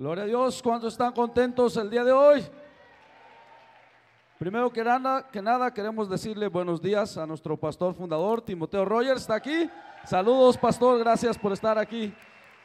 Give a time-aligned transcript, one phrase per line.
[0.00, 2.42] Gloria a Dios, ¿cuántos están contentos el día de hoy?
[4.38, 9.20] Primero que nada, que nada, queremos decirle buenos días a nuestro pastor fundador, Timoteo Rogers,
[9.20, 9.68] ¿está aquí?
[10.06, 12.14] Saludos, pastor, gracias por estar aquí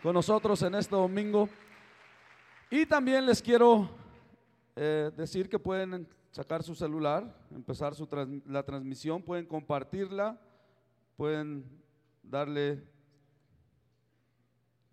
[0.01, 1.49] con nosotros en este domingo.
[2.71, 3.89] Y también les quiero
[4.77, 8.07] eh, decir que pueden sacar su celular, empezar su
[8.45, 10.39] la transmisión, pueden compartirla,
[11.17, 11.65] pueden
[12.23, 12.81] darle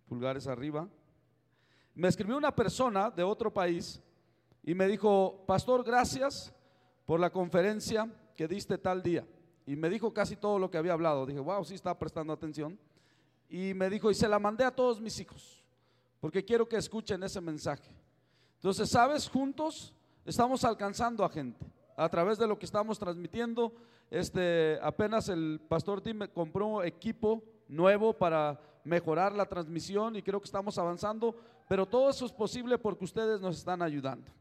[0.09, 0.89] pulgares arriba.
[1.95, 4.01] Me escribió una persona de otro país
[4.63, 6.53] y me dijo, pastor, gracias
[7.05, 9.27] por la conferencia que diste tal día.
[9.65, 11.25] Y me dijo casi todo lo que había hablado.
[11.25, 12.79] Dije, wow, sí está prestando atención.
[13.47, 15.63] Y me dijo, y se la mandé a todos mis hijos,
[16.19, 17.95] porque quiero que escuchen ese mensaje.
[18.55, 19.29] Entonces, ¿sabes?
[19.29, 19.93] Juntos
[20.25, 23.73] estamos alcanzando a gente a través de lo que estamos transmitiendo.
[24.09, 30.45] Este, apenas el pastor Tim compró equipo nuevo para mejorar la transmisión y creo que
[30.45, 31.35] estamos avanzando,
[31.67, 34.31] pero todo eso es posible porque ustedes nos están ayudando.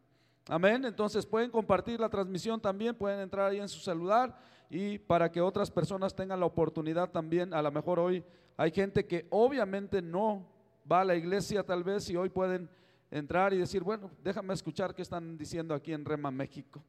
[0.49, 0.85] Amén.
[0.85, 4.37] Entonces pueden compartir la transmisión también, pueden entrar ahí en su celular
[4.69, 8.25] y para que otras personas tengan la oportunidad también, a lo mejor hoy
[8.57, 10.47] hay gente que obviamente no
[10.91, 12.69] va a la iglesia tal vez y hoy pueden
[13.11, 16.83] entrar y decir, bueno, déjame escuchar qué están diciendo aquí en Rema, México.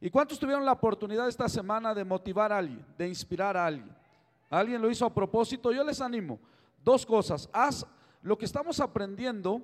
[0.00, 3.94] ¿Y cuántos tuvieron la oportunidad esta semana de motivar a alguien, de inspirar a alguien?
[4.50, 5.72] ¿Alguien lo hizo a propósito?
[5.72, 6.38] Yo les animo.
[6.84, 7.48] Dos cosas.
[7.52, 7.84] Haz
[8.22, 9.62] lo que estamos aprendiendo.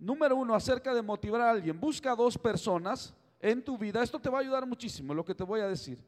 [0.00, 1.78] Número uno, acerca de motivar a alguien.
[1.78, 4.02] Busca dos personas en tu vida.
[4.02, 6.02] Esto te va a ayudar muchísimo, lo que te voy a decir.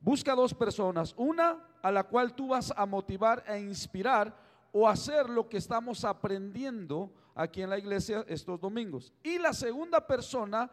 [0.00, 1.14] Busca dos personas.
[1.16, 4.36] Una a la cual tú vas a motivar e inspirar
[4.70, 9.14] o hacer lo que estamos aprendiendo aquí en la iglesia estos domingos.
[9.22, 10.70] Y la segunda persona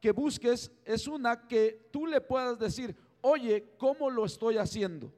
[0.00, 5.12] que busques es una que tú le puedas decir, oye, ¿cómo lo estoy haciendo?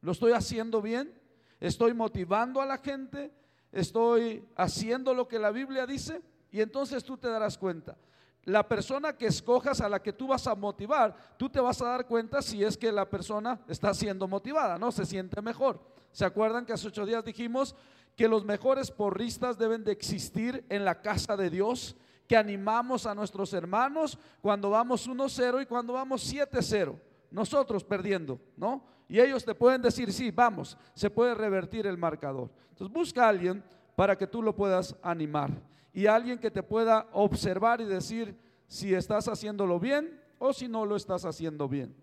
[0.00, 1.12] ¿Lo estoy haciendo bien?
[1.60, 3.30] ¿Estoy motivando a la gente?
[3.72, 6.22] ¿Estoy haciendo lo que la Biblia dice?
[6.50, 7.96] Y entonces tú te darás cuenta.
[8.44, 11.88] La persona que escojas a la que tú vas a motivar, tú te vas a
[11.88, 14.90] dar cuenta si es que la persona está siendo motivada, ¿no?
[14.90, 15.80] Se siente mejor.
[16.10, 17.76] ¿Se acuerdan que hace ocho días dijimos
[18.16, 21.96] que los mejores porristas deben de existir en la casa de Dios?
[22.26, 26.98] Que animamos a nuestros hermanos cuando vamos 1-0 y cuando vamos 7-0.
[27.30, 28.84] Nosotros perdiendo, ¿no?
[29.06, 32.50] Y ellos te pueden decir, sí, vamos, se puede revertir el marcador.
[32.70, 33.62] Entonces busca a alguien
[33.96, 35.50] para que tú lo puedas animar.
[35.92, 38.36] Y alguien que te pueda observar y decir
[38.66, 41.94] si estás haciéndolo bien o si no lo estás haciendo bien.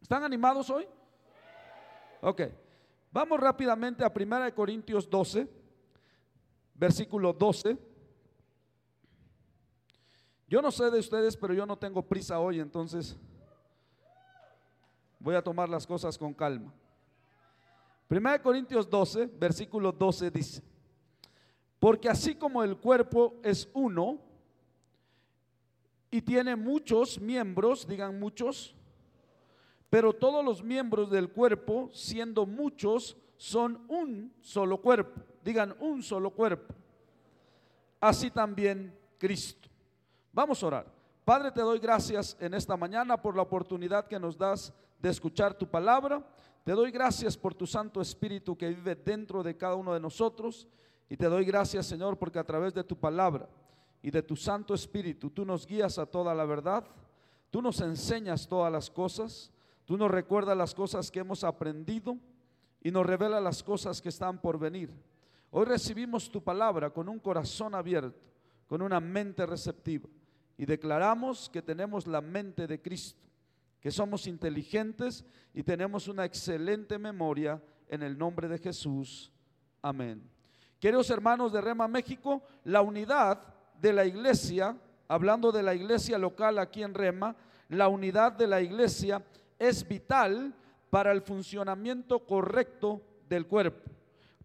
[0.00, 0.86] ¿Están animados hoy?
[2.20, 2.42] Ok.
[3.12, 5.48] Vamos rápidamente a 1 Corintios 12,
[6.74, 7.78] versículo 12.
[10.48, 13.16] Yo no sé de ustedes, pero yo no tengo prisa hoy, entonces
[15.22, 16.74] Voy a tomar las cosas con calma.
[18.10, 20.62] 1 Corintios 12, versículo 12 dice,
[21.82, 24.20] porque así como el cuerpo es uno
[26.12, 28.72] y tiene muchos miembros, digan muchos,
[29.90, 36.30] pero todos los miembros del cuerpo, siendo muchos, son un solo cuerpo, digan un solo
[36.30, 36.72] cuerpo.
[38.00, 39.68] Así también Cristo.
[40.32, 40.86] Vamos a orar.
[41.24, 45.58] Padre, te doy gracias en esta mañana por la oportunidad que nos das de escuchar
[45.58, 46.24] tu palabra.
[46.62, 50.68] Te doy gracias por tu Santo Espíritu que vive dentro de cada uno de nosotros.
[51.12, 53.46] Y te doy gracias, Señor, porque a través de tu palabra
[54.00, 56.86] y de tu Santo Espíritu tú nos guías a toda la verdad.
[57.50, 59.52] Tú nos enseñas todas las cosas.
[59.84, 62.16] Tú nos recuerdas las cosas que hemos aprendido
[62.80, 64.90] y nos revela las cosas que están por venir.
[65.50, 68.18] Hoy recibimos tu palabra con un corazón abierto,
[68.66, 70.08] con una mente receptiva
[70.56, 73.20] y declaramos que tenemos la mente de Cristo
[73.82, 79.30] que somos inteligentes y tenemos una excelente memoria en el nombre de Jesús.
[79.82, 80.31] Amén.
[80.82, 83.38] Queridos hermanos de Rema México, la unidad
[83.80, 84.76] de la iglesia,
[85.06, 87.36] hablando de la iglesia local aquí en Rema,
[87.68, 89.24] la unidad de la iglesia
[89.60, 90.52] es vital
[90.90, 93.92] para el funcionamiento correcto del cuerpo.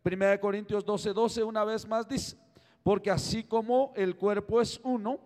[0.04, 2.38] Primera de Corintios 12:12 12, una vez más dice,
[2.84, 5.20] porque así como el cuerpo es uno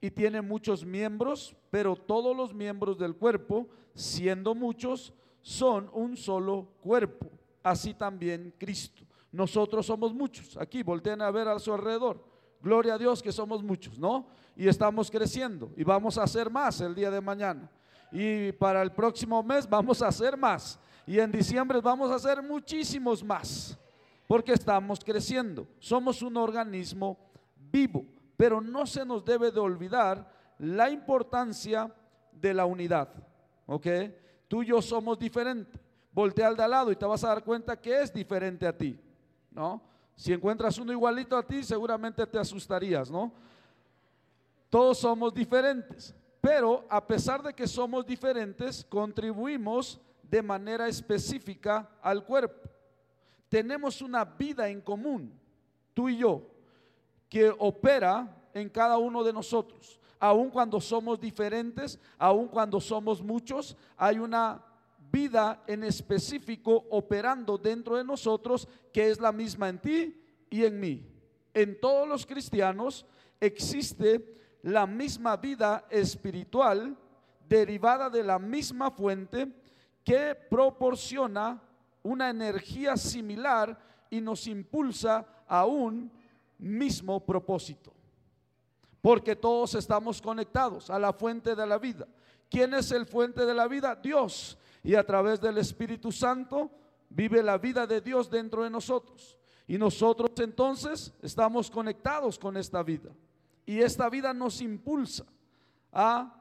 [0.00, 5.12] y tiene muchos miembros, pero todos los miembros del cuerpo, siendo muchos,
[5.42, 7.30] son un solo cuerpo.
[7.62, 9.07] Así también Cristo.
[9.30, 10.56] Nosotros somos muchos.
[10.56, 12.24] Aquí volteen a ver a su alrededor.
[12.60, 14.26] Gloria a Dios que somos muchos, ¿no?
[14.56, 17.70] Y estamos creciendo y vamos a hacer más el día de mañana.
[18.10, 20.78] Y para el próximo mes vamos a hacer más.
[21.06, 23.78] Y en diciembre vamos a hacer muchísimos más.
[24.26, 25.66] Porque estamos creciendo.
[25.78, 27.18] Somos un organismo
[27.70, 28.04] vivo.
[28.36, 31.92] Pero no se nos debe de olvidar la importancia
[32.32, 33.08] de la unidad.
[33.66, 33.86] ¿Ok?
[34.48, 35.80] Tú y yo somos diferentes.
[36.12, 38.76] Voltea al de al lado y te vas a dar cuenta que es diferente a
[38.76, 38.98] ti.
[40.14, 43.32] Si encuentras uno igualito a ti, seguramente te asustarías, ¿no?
[44.68, 52.24] Todos somos diferentes, pero a pesar de que somos diferentes, contribuimos de manera específica al
[52.24, 52.68] cuerpo.
[53.48, 55.32] Tenemos una vida en común,
[55.94, 56.42] tú y yo,
[57.28, 59.98] que opera en cada uno de nosotros.
[60.20, 64.60] Aun cuando somos diferentes, aun cuando somos muchos, hay una
[65.10, 70.80] vida en específico operando dentro de nosotros que es la misma en ti y en
[70.80, 71.06] mí.
[71.54, 73.06] En todos los cristianos
[73.40, 76.96] existe la misma vida espiritual
[77.48, 79.48] derivada de la misma fuente
[80.04, 81.62] que proporciona
[82.02, 83.78] una energía similar
[84.10, 86.10] y nos impulsa a un
[86.58, 87.92] mismo propósito.
[89.00, 92.06] Porque todos estamos conectados a la fuente de la vida.
[92.50, 93.94] ¿Quién es el fuente de la vida?
[93.94, 94.58] Dios.
[94.88, 96.70] Y a través del Espíritu Santo
[97.10, 99.38] vive la vida de Dios dentro de nosotros.
[99.66, 103.10] Y nosotros entonces estamos conectados con esta vida.
[103.66, 105.26] Y esta vida nos impulsa
[105.92, 106.34] a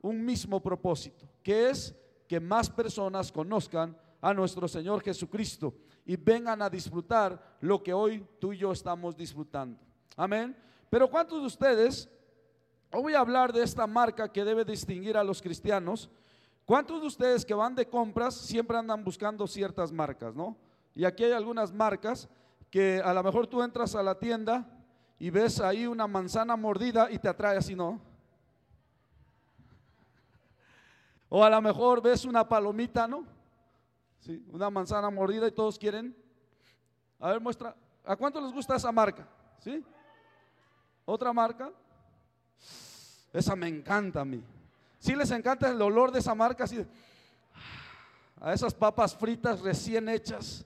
[0.00, 1.94] un mismo propósito, que es
[2.26, 5.74] que más personas conozcan a nuestro Señor Jesucristo
[6.06, 9.78] y vengan a disfrutar lo que hoy tú y yo estamos disfrutando.
[10.16, 10.56] Amén.
[10.88, 12.08] Pero ¿cuántos de ustedes,
[12.92, 16.08] hoy voy a hablar de esta marca que debe distinguir a los cristianos,
[16.64, 20.56] ¿cuántos de ustedes que van de compras siempre andan buscando ciertas marcas, no?
[20.94, 22.28] Y aquí hay algunas marcas
[22.70, 24.66] que a lo mejor tú entras a la tienda
[25.18, 28.00] y ves ahí una manzana mordida y te atrae así, ¿no?
[31.28, 33.24] O a lo mejor ves una palomita, ¿no?
[34.20, 36.16] Sí, una manzana mordida y todos quieren.
[37.18, 37.76] A ver, muestra.
[38.04, 39.26] ¿A cuánto les gusta esa marca?
[39.58, 39.84] ¿Sí?
[41.04, 41.72] ¿Otra marca?
[43.32, 44.42] Esa me encanta a mí.
[45.04, 46.82] Sí les encanta el olor de esa marca, así.
[48.40, 50.64] A esas papas fritas recién hechas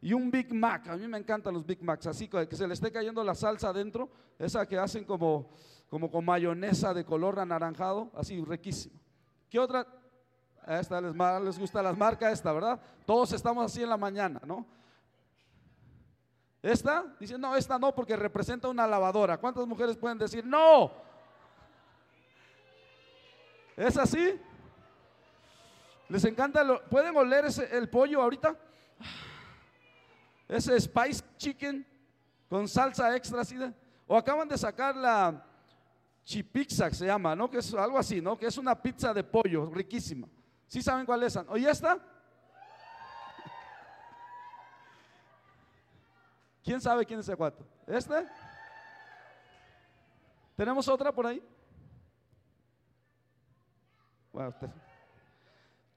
[0.00, 0.86] y un Big Mac.
[0.86, 3.70] A mí me encantan los Big Macs, así que se le esté cayendo la salsa
[3.70, 4.08] adentro,
[4.38, 5.50] esa que hacen como,
[5.90, 8.94] como con mayonesa de color anaranjado, así riquísimo.
[9.50, 9.84] ¿Qué otra?
[10.64, 11.12] Esta les,
[11.44, 12.80] les gusta las marcas, esta, ¿verdad?
[13.04, 14.64] Todos estamos así en la mañana, ¿no?
[16.62, 19.38] Esta, dice, no, esta no, porque representa una lavadora.
[19.38, 21.10] ¿Cuántas mujeres pueden decir, no?
[23.76, 24.40] ¿Es así?
[26.08, 26.64] ¿Les encanta?
[26.90, 28.56] ¿Pueden oler ese, el pollo ahorita?
[30.48, 31.86] ese spice chicken
[32.48, 33.56] con salsa extra así
[34.06, 35.42] o acaban de sacar la
[36.24, 37.50] chipizza se llama, ¿no?
[37.50, 38.38] Que es algo así, ¿no?
[38.38, 40.28] Que es una pizza de pollo riquísima.
[40.68, 41.36] ¿Sí saben cuál es?
[41.48, 41.98] ¿Oye esta?
[46.62, 47.66] ¿Quién sabe quién es ese cuatro?
[47.86, 48.26] ¿Este?
[50.54, 51.42] ¿Tenemos otra por ahí?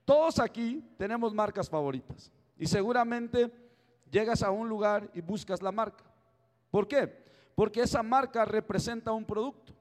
[0.04, 3.50] Todos aquí tenemos marcas favoritas y seguramente
[4.10, 6.04] llegas a un lugar y buscas la marca.
[6.70, 7.24] ¿Por qué?
[7.54, 9.72] Porque esa marca representa un producto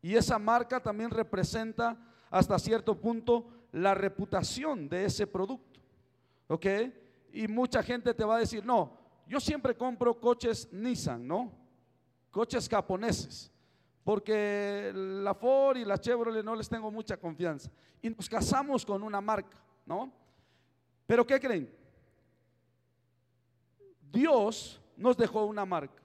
[0.00, 1.96] y esa marca también representa
[2.30, 5.80] hasta cierto punto la reputación de ese producto.
[6.48, 6.66] ¿Ok?
[7.32, 11.52] Y mucha gente te va a decir, no, yo siempre compro coches Nissan, ¿no?
[12.30, 13.50] Coches japoneses,
[14.06, 17.68] porque la Ford y la Chevrolet no les tengo mucha confianza.
[18.00, 20.12] Y nos casamos con una marca, ¿no?
[21.08, 21.68] Pero ¿qué creen?
[24.12, 26.00] Dios nos dejó una marca.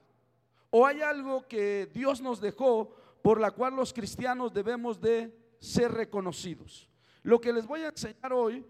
[0.71, 5.91] O hay algo que Dios nos dejó por la cual los cristianos debemos de ser
[5.91, 6.89] reconocidos.
[7.21, 8.65] Lo que les voy a enseñar hoy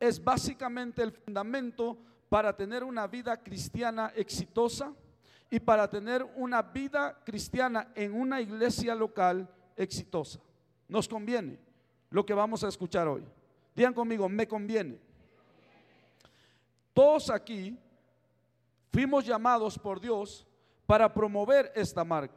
[0.00, 1.96] es básicamente el fundamento
[2.28, 4.92] para tener una vida cristiana exitosa
[5.52, 10.40] y para tener una vida cristiana en una iglesia local exitosa.
[10.88, 11.60] Nos conviene
[12.10, 13.22] lo que vamos a escuchar hoy.
[13.76, 14.98] Digan conmigo, me conviene.
[16.92, 17.78] Todos aquí
[18.92, 20.46] Fuimos llamados por Dios
[20.84, 22.36] para promover esta marca.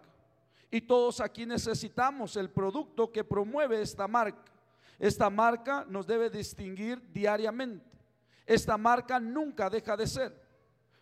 [0.72, 4.52] Y todos aquí necesitamos el producto que promueve esta marca.
[4.98, 7.86] Esta marca nos debe distinguir diariamente.
[8.46, 10.46] Esta marca nunca deja de ser.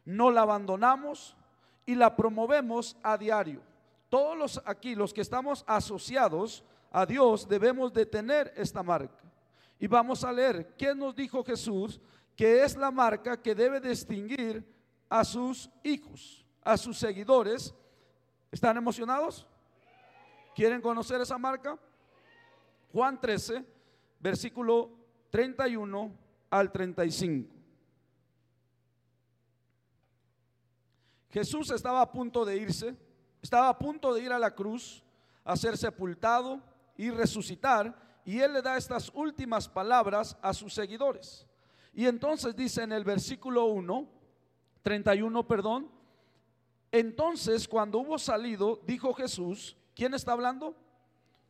[0.05, 1.37] No la abandonamos
[1.85, 3.61] y la promovemos a diario.
[4.09, 9.23] Todos los aquí, los que estamos asociados a Dios, debemos de tener esta marca.
[9.79, 11.99] Y vamos a leer qué nos dijo Jesús,
[12.35, 14.63] que es la marca que debe distinguir
[15.09, 17.73] a sus hijos, a sus seguidores.
[18.51, 19.47] ¿Están emocionados?
[20.55, 21.77] ¿Quieren conocer esa marca?
[22.91, 23.65] Juan 13,
[24.19, 24.91] versículo
[25.31, 26.11] 31
[26.51, 27.52] al 35.
[31.33, 32.95] Jesús estaba a punto de irse,
[33.41, 35.03] estaba a punto de ir a la cruz,
[35.43, 36.61] a ser sepultado
[36.95, 41.47] y resucitar, y él le da estas últimas palabras a sus seguidores.
[41.91, 44.07] Y entonces dice en el versículo 1,
[44.83, 45.89] 31, perdón.
[46.91, 50.75] Entonces, cuando hubo salido, dijo Jesús, ¿quién está hablando?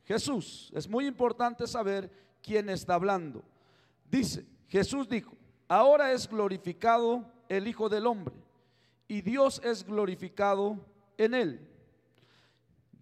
[0.05, 0.71] Jesús.
[0.73, 2.09] Es muy importante saber
[2.41, 3.43] quién está hablando.
[4.09, 5.35] Dice, Jesús dijo,
[5.67, 8.42] ahora es glorificado el Hijo del Hombre
[9.07, 10.85] y Dios es glorificado
[11.17, 11.69] en él.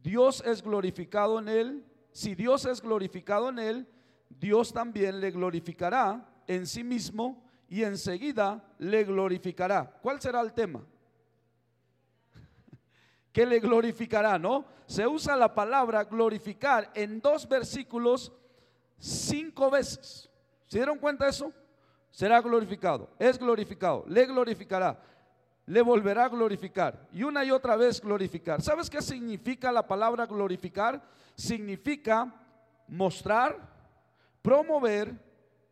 [0.01, 1.86] Dios es glorificado en él.
[2.12, 3.88] Si Dios es glorificado en él,
[4.29, 10.00] Dios también le glorificará en sí mismo y enseguida le glorificará.
[10.01, 10.84] ¿Cuál será el tema?
[13.31, 14.65] que le glorificará, ¿no?
[14.86, 18.34] Se usa la palabra glorificar en dos versículos
[18.98, 20.29] cinco veces.
[20.67, 21.53] ¿Se dieron cuenta de eso?
[22.10, 25.01] Será glorificado, es glorificado, le glorificará,
[25.65, 28.62] le volverá a glorificar y una y otra vez glorificar.
[28.62, 31.01] ¿Sabes qué significa la palabra glorificar?
[31.36, 32.34] Significa
[32.88, 33.58] mostrar,
[34.41, 35.13] promover,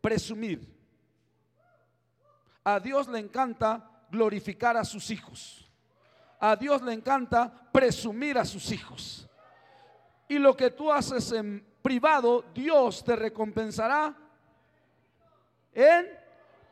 [0.01, 0.77] presumir.
[2.63, 5.69] A Dios le encanta glorificar a sus hijos
[6.39, 9.27] a Dios le encanta presumir a sus hijos.
[10.27, 14.15] Y lo que tú haces en privado, Dios te recompensará
[15.73, 16.07] en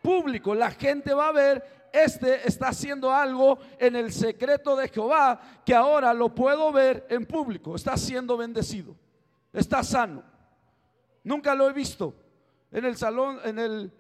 [0.02, 0.56] público.
[0.56, 5.74] La gente va a ver, este está haciendo algo en el secreto de Jehová que
[5.74, 7.75] ahora lo puedo ver en público.
[7.75, 8.96] Está siendo bendecido,
[9.53, 10.24] está sano.
[11.24, 12.13] Nunca lo he visto
[12.72, 13.91] en el salón, en el,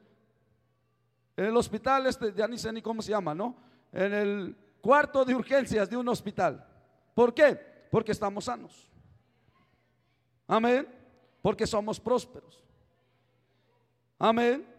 [1.35, 3.55] en el hospital, este, ya ni sé ni cómo se llama, ¿no?
[3.91, 6.65] En el cuarto de urgencias de un hospital.
[7.13, 7.59] ¿Por qué?
[7.91, 8.89] Porque estamos sanos.
[10.47, 10.87] Amén.
[11.41, 12.63] Porque somos prósperos.
[14.19, 14.76] Amén.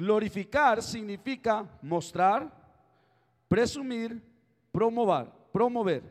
[0.00, 2.50] Glorificar significa mostrar,
[3.48, 4.22] presumir,
[4.72, 6.02] promover, promover.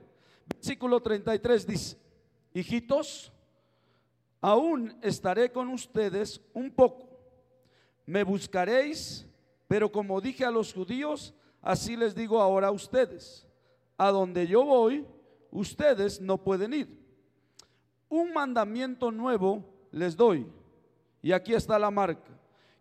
[0.54, 1.98] Versículo 33 dice,
[2.54, 3.32] hijitos,
[4.42, 7.10] aún estaré con ustedes un poco.
[8.06, 9.26] Me buscaréis,
[9.68, 13.46] pero como dije a los judíos, Así les digo ahora a ustedes,
[13.98, 15.06] a donde yo voy,
[15.52, 17.00] ustedes no pueden ir.
[18.08, 20.48] Un mandamiento nuevo les doy.
[21.22, 22.32] Y aquí está la marca,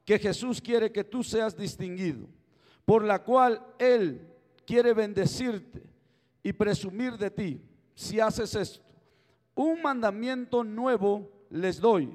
[0.08, 2.26] que Jesús quiere que tú seas distinguido,
[2.86, 4.26] por la cual Él
[4.64, 5.82] quiere bendecirte
[6.42, 7.60] y presumir de ti
[7.94, 8.90] si haces esto.
[9.54, 12.10] Un mandamiento nuevo les doy,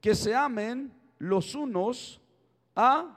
[0.00, 2.20] que se amen los unos
[2.74, 3.16] a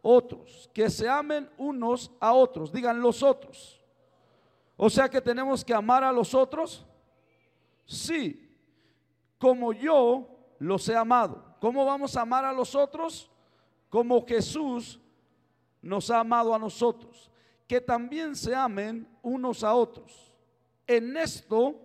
[0.00, 3.80] otros, que se amen unos a otros, digan los otros.
[4.76, 6.86] O sea que tenemos que amar a los otros.
[7.84, 8.48] Sí,
[9.38, 10.28] como yo
[10.60, 11.56] los he amado.
[11.60, 13.28] ¿Cómo vamos a amar a los otros?
[13.90, 14.98] Como Jesús
[15.82, 17.30] nos ha amado a nosotros.
[17.66, 20.32] Que también se amen unos a otros.
[20.86, 21.76] En esto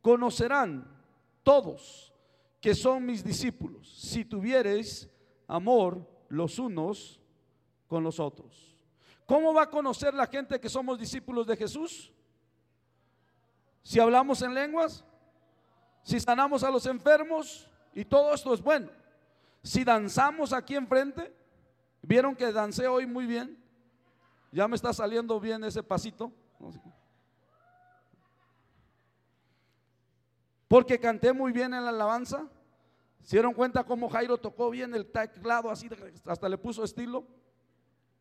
[0.00, 0.88] conocerán
[1.42, 2.12] todos
[2.60, 5.08] que son mis discípulos, si tuviereis
[5.46, 7.20] amor los unos
[7.86, 8.76] con los otros.
[9.26, 12.12] ¿Cómo va a conocer la gente que somos discípulos de Jesús?
[13.82, 15.04] Si hablamos en lenguas,
[16.02, 18.88] si sanamos a los enfermos y todo esto es bueno.
[19.66, 21.34] Si danzamos aquí enfrente,
[22.00, 23.60] vieron que dancé hoy muy bien.
[24.52, 26.32] Ya me está saliendo bien ese pasito.
[30.68, 32.46] Porque canté muy bien en la alabanza.
[33.24, 35.90] ¿Se dieron cuenta cómo Jairo tocó bien el teclado así,
[36.26, 37.26] hasta le puso estilo?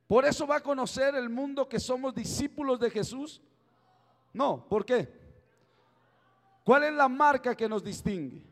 [0.08, 3.40] Por eso va a conocer el mundo que somos discípulos de Jesús.
[4.34, 5.14] No, ¿por qué?
[6.64, 8.44] ¿Cuál es la marca que nos distingue?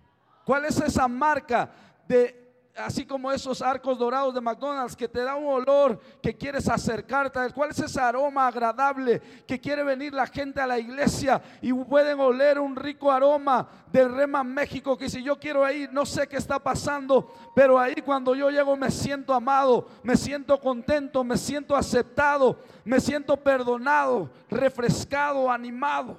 [0.45, 1.73] ¿Cuál es esa marca
[2.07, 2.42] de
[2.75, 7.39] así como esos arcos dorados de McDonald's que te da un olor que quieres acercarte
[7.53, 12.19] ¿Cuál es ese aroma agradable que quiere venir la gente a la iglesia y pueden
[12.19, 16.37] oler un rico aroma del Rema México que si yo quiero ir, no sé qué
[16.37, 21.75] está pasando, pero ahí cuando yo llego me siento amado, me siento contento, me siento
[21.75, 26.17] aceptado, me siento perdonado, refrescado, animado.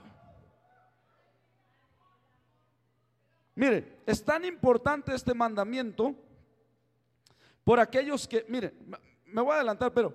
[3.57, 6.15] Mire, es tan importante este mandamiento
[7.65, 8.75] por aquellos que, miren,
[9.25, 10.15] me voy a adelantar, pero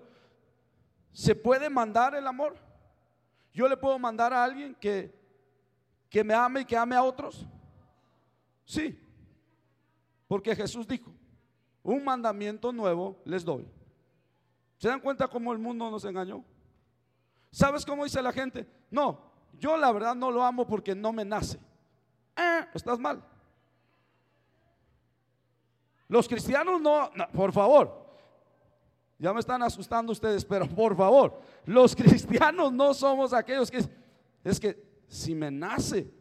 [1.12, 2.56] ¿se puede mandar el amor?
[3.52, 5.14] Yo le puedo mandar a alguien que,
[6.10, 7.46] que me ame y que ame a otros.
[8.64, 8.98] Sí,
[10.28, 11.12] porque Jesús dijo,
[11.82, 13.68] un mandamiento nuevo les doy.
[14.78, 16.46] ¿Se dan cuenta cómo el mundo nos engañó?
[17.52, 18.68] ¿Sabes cómo dice la gente?
[18.92, 19.20] No,
[19.58, 21.60] yo la verdad no lo amo porque no me nace.
[22.36, 23.24] Eh, estás mal.
[26.10, 28.10] Los cristianos no, por favor,
[29.20, 33.88] ya me están asustando ustedes, pero por favor, los cristianos no somos aquellos que
[34.44, 36.12] es que si me nace,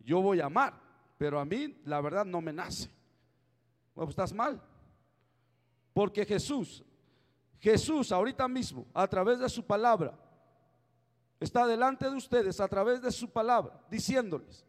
[0.00, 0.80] yo voy a amar,
[1.18, 2.88] pero a mí la verdad no me nace.
[3.94, 4.62] Bueno, pues estás mal.
[5.92, 6.82] Porque Jesús,
[7.58, 10.18] Jesús ahorita mismo, a través de su palabra,
[11.38, 14.64] está delante de ustedes, a través de su palabra, diciéndoles,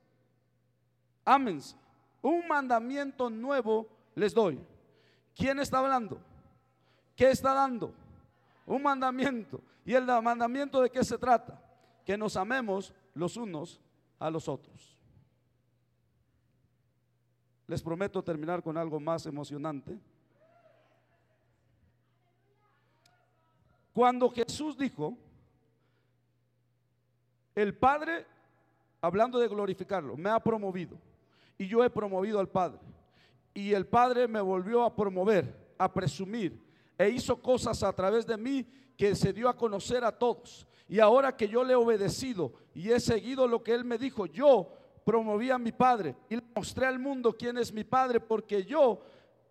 [1.24, 1.78] ámense.
[2.22, 4.60] Un mandamiento nuevo les doy.
[5.36, 6.20] ¿Quién está hablando?
[7.16, 7.94] ¿Qué está dando?
[8.66, 9.62] Un mandamiento.
[9.86, 11.62] ¿Y el mandamiento de qué se trata?
[12.06, 13.80] Que nos amemos los unos
[14.20, 14.98] a los otros.
[17.68, 19.98] Les prometo terminar con algo más emocionante.
[23.94, 25.18] Cuando Jesús dijo,
[27.56, 28.26] el Padre,
[29.02, 30.98] hablando de glorificarlo, me ha promovido
[31.58, 32.80] y yo he promovido al Padre.
[33.54, 36.62] Y el Padre me volvió a promover, a presumir,
[36.98, 38.66] e hizo cosas a través de mí
[38.98, 40.68] que se dio a conocer a todos.
[40.88, 44.26] Y ahora que yo le he obedecido y he seguido lo que Él me dijo,
[44.26, 44.72] yo
[45.06, 49.02] promoví a mi Padre y le mostré al mundo quién es mi Padre, porque yo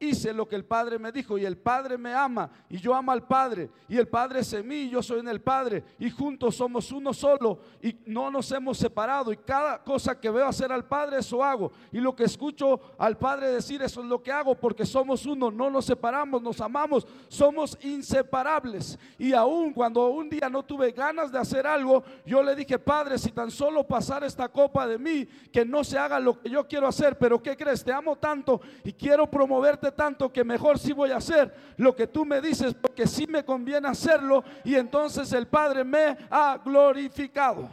[0.00, 3.12] hice lo que el Padre me dijo y el Padre me ama y yo amo
[3.12, 6.10] al Padre y el Padre es en mí y yo soy en el Padre y
[6.10, 10.72] juntos somos uno solo y no nos hemos separado y cada cosa que veo hacer
[10.72, 14.32] al Padre eso hago y lo que escucho al Padre decir eso es lo que
[14.32, 20.30] hago porque somos uno, no nos separamos, nos amamos, somos inseparables y aún cuando un
[20.30, 24.24] día no tuve ganas de hacer algo, yo le dije, Padre, si tan solo pasar
[24.24, 27.56] esta copa de mí, que no se haga lo que yo quiero hacer, pero ¿qué
[27.56, 27.84] crees?
[27.84, 32.06] Te amo tanto y quiero promoverte tanto que mejor si voy a hacer lo que
[32.06, 37.68] tú me dices porque sí me conviene hacerlo y entonces el Padre me ha glorificado.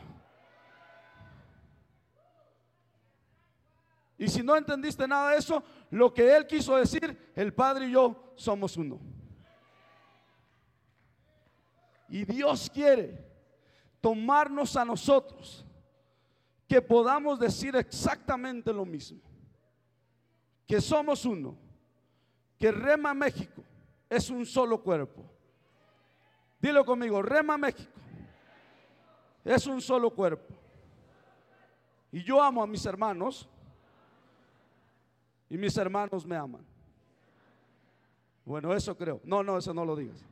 [4.18, 7.92] Y si no entendiste nada de eso, lo que Él quiso decir, el Padre y
[7.92, 9.00] yo somos uno.
[12.10, 13.26] Y Dios quiere
[14.02, 15.66] tomarnos a nosotros,
[16.68, 19.20] que podamos decir exactamente lo mismo,
[20.66, 21.67] que somos uno
[22.58, 23.64] que Rema México
[24.10, 25.24] es un solo cuerpo.
[26.60, 27.92] Dilo conmigo, Rema México
[29.44, 30.54] es un solo cuerpo.
[32.12, 33.48] Y yo amo a mis hermanos
[35.50, 36.66] y mis hermanos me aman.
[38.44, 39.22] Bueno, eso creo.
[39.24, 40.24] No, no, eso no lo digas.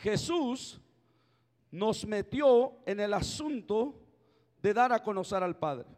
[0.00, 0.80] Jesús
[1.70, 3.94] nos metió en el asunto
[4.62, 5.93] de dar a conocer al Padre.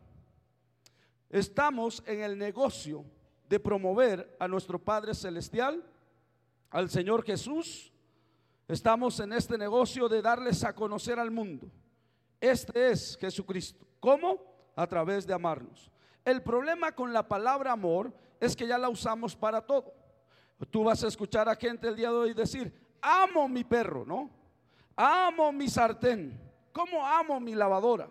[1.30, 3.04] Estamos en el negocio
[3.48, 5.84] de promover a nuestro Padre Celestial,
[6.70, 7.92] al Señor Jesús.
[8.68, 11.70] Estamos en este negocio de darles a conocer al mundo.
[12.40, 13.86] Este es Jesucristo.
[14.00, 14.38] ¿Cómo?
[14.76, 15.90] A través de amarnos.
[16.24, 19.94] El problema con la palabra amor es que ya la usamos para todo.
[20.70, 24.30] Tú vas a escuchar a gente el día de hoy decir, amo mi perro, ¿no?
[24.96, 26.40] Amo mi sartén.
[26.72, 28.08] ¿Cómo amo mi lavadora?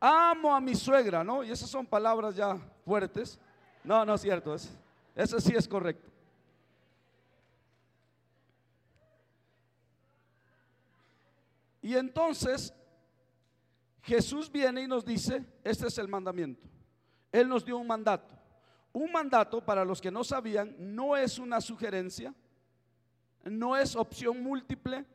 [0.00, 1.44] Amo a mi suegra, ¿no?
[1.44, 3.38] Y esas son palabras ya fuertes.
[3.84, 4.72] No, no es cierto, es,
[5.14, 6.10] eso sí es correcto.
[11.82, 12.74] Y entonces
[14.02, 16.66] Jesús viene y nos dice, este es el mandamiento.
[17.32, 18.34] Él nos dio un mandato.
[18.92, 22.34] Un mandato, para los que no sabían, no es una sugerencia,
[23.44, 25.06] no es opción múltiple,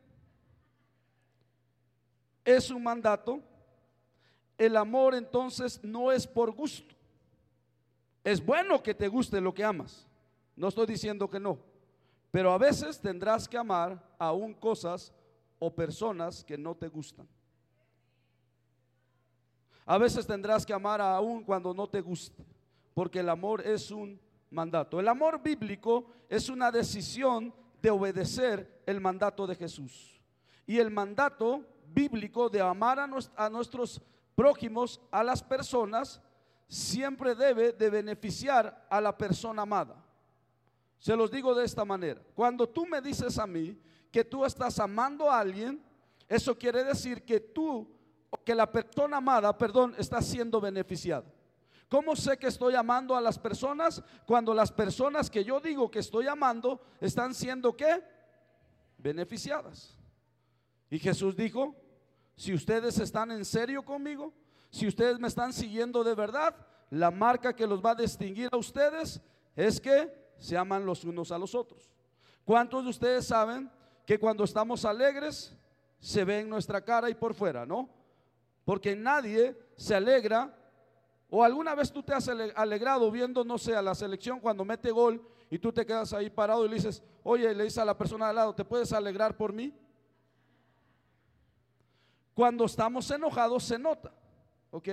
[2.45, 3.43] es un mandato
[4.57, 6.95] el amor entonces no es por gusto.
[8.23, 10.07] Es bueno que te guste lo que amas.
[10.55, 11.59] No estoy diciendo que no.
[12.31, 15.13] Pero a veces tendrás que amar aún cosas
[15.59, 17.27] o personas que no te gustan.
[19.85, 22.43] A veces tendrás que amar aún cuando no te guste.
[22.93, 24.99] Porque el amor es un mandato.
[24.99, 30.19] El amor bíblico es una decisión de obedecer el mandato de Jesús.
[30.65, 34.01] Y el mandato bíblico de amar a, nuestros
[34.35, 36.21] prójimos a las personas
[36.67, 39.95] siempre debe de beneficiar a la persona amada.
[40.99, 42.21] Se los digo de esta manera.
[42.33, 43.79] Cuando tú me dices a mí
[44.11, 45.83] que tú estás amando a alguien,
[46.27, 47.87] eso quiere decir que tú,
[48.43, 51.25] que la persona amada, perdón, está siendo beneficiada.
[51.87, 54.01] ¿Cómo sé que estoy amando a las personas?
[54.25, 58.03] Cuando las personas que yo digo que estoy amando están siendo qué?
[58.97, 59.95] Beneficiadas.
[60.89, 61.75] Y Jesús dijo,
[62.35, 64.33] si ustedes están en serio conmigo,
[64.69, 66.55] si ustedes me están siguiendo de verdad,
[66.89, 69.21] la marca que los va a distinguir a ustedes
[69.55, 71.89] es que se aman los unos a los otros.
[72.43, 73.71] ¿Cuántos de ustedes saben
[74.05, 75.55] que cuando estamos alegres
[75.99, 77.89] se ve en nuestra cara y por fuera, no?
[78.63, 80.53] Porque nadie se alegra
[81.29, 84.91] o alguna vez tú te has alegrado viendo, no sé, a la selección cuando mete
[84.91, 87.97] gol y tú te quedas ahí parado y le dices, oye, le dices a la
[87.97, 89.73] persona al lado, ¿te puedes alegrar por mí?
[92.35, 94.13] Cuando estamos enojados se nota,
[94.69, 94.89] ¿ok?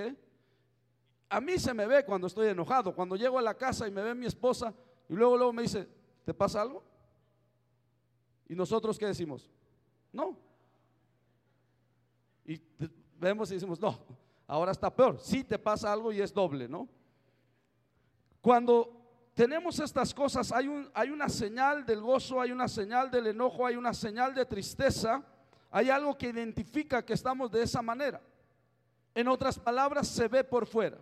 [1.29, 4.01] A mí se me ve cuando estoy enojado, cuando llego a la casa y me
[4.01, 4.73] ve mi esposa
[5.09, 5.87] y luego luego me dice,
[6.23, 6.81] ¿te pasa algo?
[8.47, 9.51] Y nosotros qué decimos?
[10.13, 10.37] No.
[12.45, 12.61] Y
[13.19, 13.99] vemos y decimos, no,
[14.47, 15.19] ahora está peor.
[15.19, 16.87] Sí te pasa algo y es doble, ¿no?
[18.39, 19.03] Cuando
[19.33, 23.65] tenemos estas cosas, hay, un, hay una señal del gozo, hay una señal del enojo,
[23.65, 25.25] hay una señal de tristeza,
[25.75, 28.21] hay algo que identifica que estamos de esa manera.
[29.15, 30.99] En otras palabras, se ve por fuera.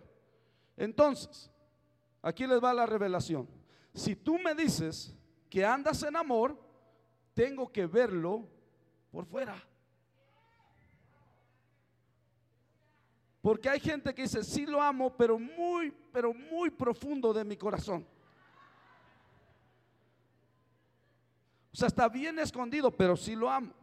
[0.78, 1.50] Entonces,
[2.22, 3.46] aquí les va la revelación.
[3.92, 5.14] Si tú me dices
[5.50, 6.58] que andas en amor,
[7.34, 8.48] tengo que verlo
[9.10, 9.62] por fuera.
[13.42, 17.58] Porque hay gente que dice, sí lo amo, pero muy, pero muy profundo de mi
[17.58, 18.06] corazón.
[21.74, 23.81] O sea, está bien escondido, pero sí lo amo.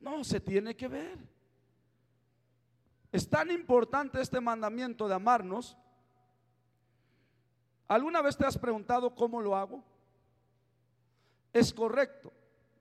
[0.00, 1.18] No, se tiene que ver.
[3.12, 5.76] Es tan importante este mandamiento de amarnos.
[7.88, 9.82] ¿Alguna vez te has preguntado cómo lo hago?
[11.52, 12.32] Es correcto.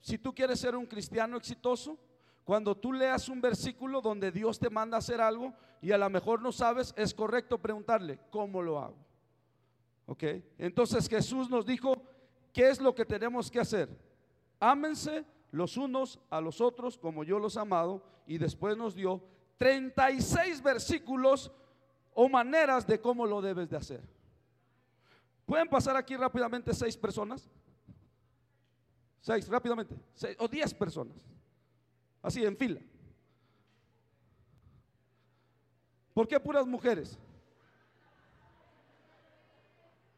[0.02, 1.98] Si tú quieres ser un cristiano exitoso,
[2.44, 6.10] cuando tú leas un versículo donde Dios te manda a hacer algo y a lo
[6.10, 8.98] mejor no sabes, es correcto preguntarle, ¿cómo lo hago?
[10.06, 10.24] ¿Ok?
[10.58, 12.04] Entonces Jesús nos dijo,
[12.54, 13.90] ¿qué es lo que tenemos que hacer?
[14.60, 15.26] Ámense
[15.56, 19.24] los unos a los otros como yo los he amado y después nos dio
[19.58, 21.50] 36 versículos
[22.14, 24.02] o maneras de cómo lo debes de hacer.
[25.46, 27.50] ¿Pueden pasar aquí rápidamente seis personas?
[29.22, 29.96] Seis, rápidamente.
[30.14, 31.16] Seis, o diez personas.
[32.22, 32.82] Así, en fila.
[36.14, 37.18] ¿Por qué puras mujeres?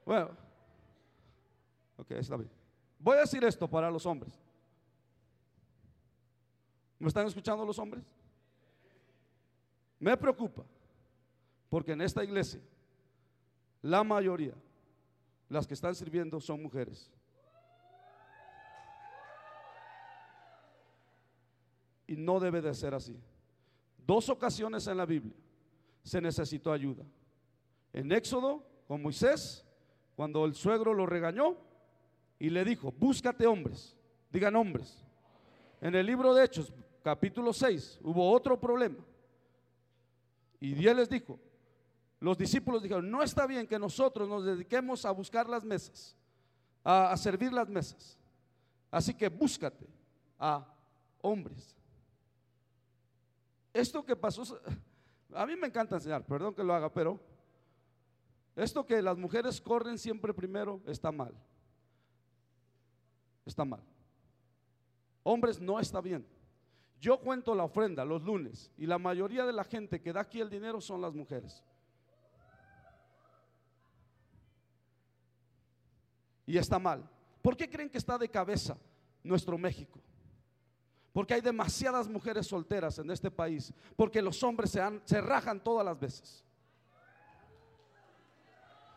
[0.03, 0.31] Bueno,
[1.97, 2.49] ok, está bien.
[2.97, 4.46] Voy a decir esto para los hombres.
[6.99, 8.03] ¿Me están escuchando los hombres?
[9.99, 10.63] Me preocupa
[11.69, 12.61] porque en esta iglesia
[13.81, 14.53] la mayoría,
[15.49, 17.11] las que están sirviendo son mujeres.
[22.07, 23.19] Y no debe de ser así.
[24.05, 25.35] Dos ocasiones en la Biblia
[26.03, 27.03] se necesitó ayuda.
[27.91, 29.65] En Éxodo, con Moisés,
[30.15, 31.57] cuando el suegro lo regañó
[32.39, 33.95] y le dijo, búscate hombres,
[34.31, 35.03] digan hombres.
[35.81, 39.03] En el libro de Hechos, capítulo 6, hubo otro problema.
[40.59, 41.39] Y Dios les dijo,
[42.19, 46.15] los discípulos dijeron, no está bien que nosotros nos dediquemos a buscar las mesas,
[46.83, 48.17] a, a servir las mesas.
[48.89, 49.87] Así que búscate
[50.39, 50.65] a
[51.21, 51.75] hombres.
[53.73, 54.59] Esto que pasó,
[55.33, 57.19] a mí me encanta enseñar, perdón que lo haga, pero
[58.55, 61.33] esto que las mujeres corren siempre primero está mal.
[63.45, 63.83] Está mal.
[65.21, 66.25] Hombres no está bien.
[66.99, 70.39] Yo cuento la ofrenda los lunes y la mayoría de la gente que da aquí
[70.39, 71.63] el dinero son las mujeres.
[76.45, 77.07] Y está mal.
[77.41, 78.77] ¿Por qué creen que está de cabeza
[79.23, 79.99] nuestro México?
[81.13, 83.73] Porque hay demasiadas mujeres solteras en este país.
[83.95, 86.43] Porque los hombres se, se rajan todas las veces.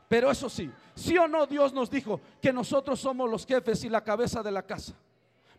[0.08, 3.88] Pero eso sí, sí o no Dios nos dijo que nosotros somos los jefes y
[3.88, 4.94] la cabeza de la casa.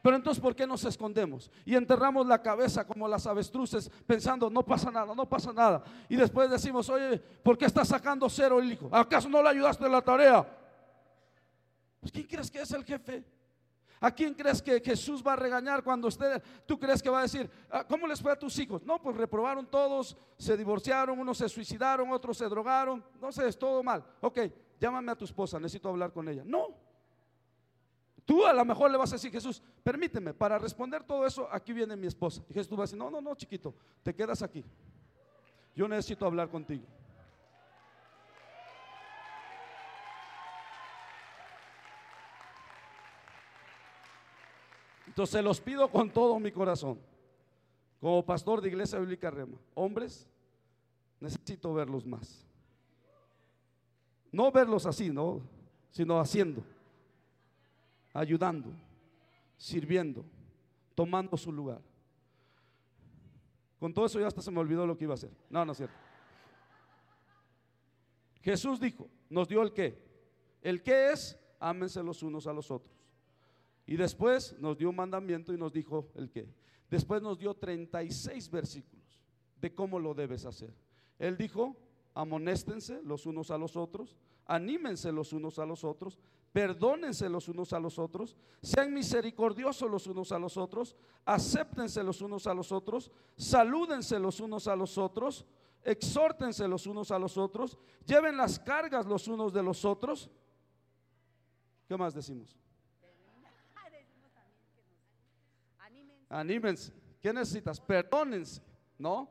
[0.02, 1.52] Pero entonces, ¿por qué nos escondemos?
[1.64, 5.84] Y enterramos la cabeza como las avestruces pensando, no pasa nada, no pasa nada.
[6.10, 8.90] Y después decimos, oye, ¿por qué está sacando cero el hijo?
[8.92, 10.48] ¿Acaso no le ayudaste en la tarea?
[12.00, 13.24] Pues, ¿Quién crees que es el jefe?
[14.04, 17.22] ¿A quién crees que Jesús va a regañar cuando usted, tú crees que va a
[17.22, 18.82] decir, ah, ¿cómo les fue a tus hijos?
[18.84, 23.60] No, pues reprobaron todos, se divorciaron, unos se suicidaron, otros se drogaron, no sé, es
[23.60, 24.04] todo mal.
[24.22, 24.40] Ok,
[24.80, 26.42] llámame a tu esposa, necesito hablar con ella.
[26.44, 26.70] No,
[28.26, 31.74] Tú a lo mejor le vas a decir, Jesús, permíteme, para responder todo eso, aquí
[31.74, 32.44] viene mi esposa.
[32.50, 34.64] Y Jesús va a decir, no, no, no, chiquito, te quedas aquí.
[35.76, 36.86] Yo necesito hablar contigo.
[45.08, 46.98] Entonces los pido con todo mi corazón,
[48.00, 50.26] como pastor de Iglesia Bíblica Rema, hombres,
[51.20, 52.48] necesito verlos más.
[54.32, 55.42] No verlos así, no,
[55.90, 56.64] sino haciendo
[58.14, 58.72] ayudando,
[59.58, 60.26] sirviendo,
[60.96, 61.82] tomando su lugar.
[63.80, 65.32] Con todo eso ya hasta se me olvidó lo que iba a hacer.
[65.50, 65.96] No, no es cierto.
[68.42, 69.98] Jesús dijo, nos dio el qué.
[70.62, 72.96] El qué es, ámense los unos a los otros.
[73.86, 76.48] Y después nos dio un mandamiento y nos dijo el qué.
[76.90, 79.22] Después nos dio 36 versículos
[79.60, 80.74] de cómo lo debes hacer.
[81.18, 81.76] Él dijo,
[82.14, 86.20] amonéstense los unos a los otros, anímense los unos a los otros,
[86.52, 92.22] perdónense los unos a los otros, sean misericordiosos los unos a los otros, acéptense los
[92.22, 95.46] unos a los otros, salúdense los unos a los otros,
[95.84, 100.30] exhórtense los unos a los otros, lleven las cargas los unos de los otros.
[101.88, 102.56] ¿Qué más decimos?
[106.30, 106.94] Anímense.
[107.22, 107.80] ¿Qué necesitas?
[107.80, 108.62] Perdónense,
[108.98, 109.30] ¿no?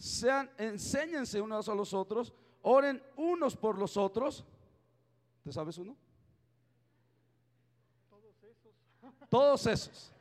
[0.00, 2.32] sean, enséñense unos a los otros,
[2.62, 4.44] oren unos por los otros.
[5.50, 5.96] ¿Te sabes uno?
[8.08, 8.72] Todos esos.
[9.28, 10.12] Todos esos.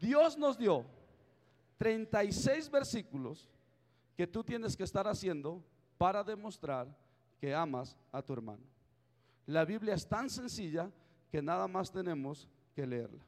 [0.00, 0.84] Dios nos dio
[1.76, 3.48] 36 versículos
[4.16, 5.62] que tú tienes que estar haciendo
[5.96, 6.88] para demostrar
[7.40, 8.64] que amas a tu hermano.
[9.46, 10.90] La Biblia es tan sencilla
[11.30, 13.24] que nada más tenemos que leerla.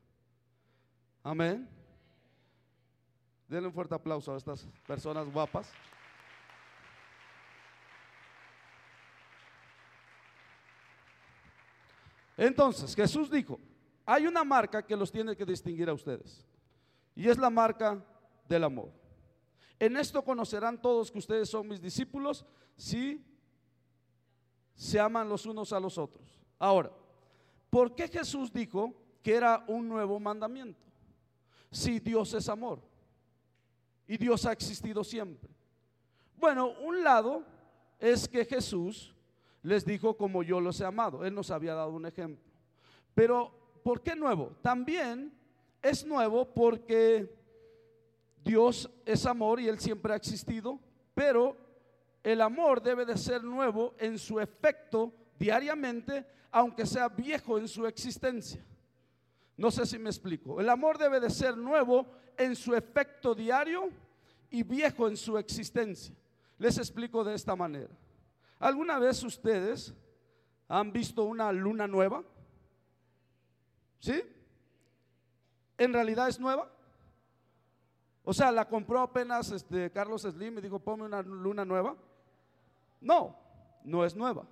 [1.23, 1.69] Amén.
[3.47, 5.71] Denle un fuerte aplauso a estas personas guapas.
[12.40, 13.61] Entonces, Jesús dijo,
[14.07, 16.42] hay una marca que los tiene que distinguir a ustedes.
[17.14, 18.03] Y es la marca
[18.48, 18.90] del amor.
[19.79, 22.46] En esto conocerán todos que ustedes son mis discípulos
[22.79, 23.22] si
[24.74, 26.40] se aman los unos a los otros.
[26.59, 26.90] Ahora,
[27.68, 30.81] ¿por qué Jesús dijo que era un nuevo mandamiento?
[31.70, 32.81] Si Dios es amor
[34.07, 35.50] y Dios ha existido siempre.
[36.38, 37.44] Bueno, un lado
[37.98, 39.14] es que Jesús
[39.62, 41.25] les dijo como yo los he amado.
[41.25, 42.44] Él nos había dado un ejemplo.
[43.14, 44.57] Pero, ¿por qué nuevo?
[44.62, 45.33] También
[45.83, 47.35] es nuevo porque
[48.42, 50.79] Dios es amor y Él siempre ha existido,
[51.14, 51.57] pero
[52.23, 57.87] el amor debe de ser nuevo en su efecto diariamente, aunque sea viejo en su
[57.87, 58.64] existencia.
[59.57, 60.61] No sé si me explico.
[60.61, 63.90] El amor debe de ser nuevo en su efecto diario
[64.51, 66.14] y viejo en su existencia.
[66.59, 67.90] Les explico de esta manera.
[68.61, 69.94] ¿Alguna vez ustedes
[70.68, 72.23] han visto una luna nueva?
[73.99, 74.23] ¿Sí?
[75.79, 76.70] ¿En realidad es nueva?
[78.23, 81.96] O sea, la compró apenas este Carlos Slim y dijo, ponme una luna nueva.
[83.01, 83.35] No,
[83.83, 84.46] no es nueva.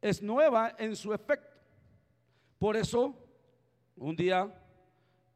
[0.00, 1.54] Es nueva en su efecto.
[2.58, 3.14] Por eso,
[3.96, 4.50] un día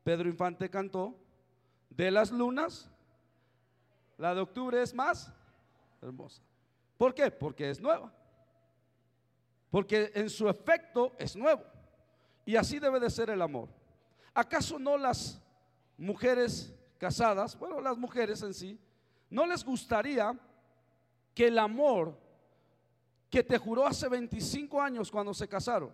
[0.04, 1.14] Pedro Infante cantó,
[1.90, 2.90] de las lunas,
[4.18, 5.32] la de octubre es más
[6.02, 6.42] hermosa.
[6.96, 7.30] ¿Por qué?
[7.30, 8.12] Porque es nueva.
[9.70, 11.62] Porque en su efecto es nuevo.
[12.44, 13.68] Y así debe de ser el amor.
[14.34, 15.40] ¿Acaso no las
[15.96, 18.78] mujeres casadas, bueno, las mujeres en sí,
[19.30, 20.38] no les gustaría
[21.34, 22.18] que el amor
[23.30, 25.92] que te juró hace 25 años cuando se casaron,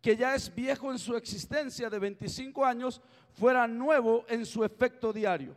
[0.00, 3.00] que ya es viejo en su existencia de 25 años,
[3.32, 5.56] fuera nuevo en su efecto diario?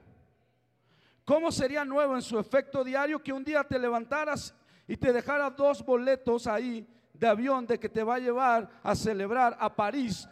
[1.30, 4.52] ¿Cómo sería nuevo en su efecto diario que un día te levantaras
[4.88, 8.96] y te dejara dos boletos ahí de avión de que te va a llevar a
[8.96, 10.28] celebrar a París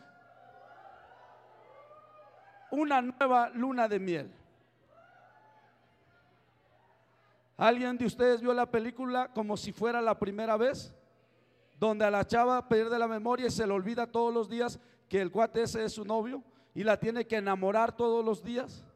[2.72, 4.34] una nueva luna de miel.
[7.58, 10.96] ¿Alguien de ustedes vio la película como si fuera la primera vez?
[11.80, 15.22] Donde a la chava pierde la memoria y se le olvida todos los días que
[15.22, 18.87] el cuate ese es su novio y la tiene que enamorar todos los días.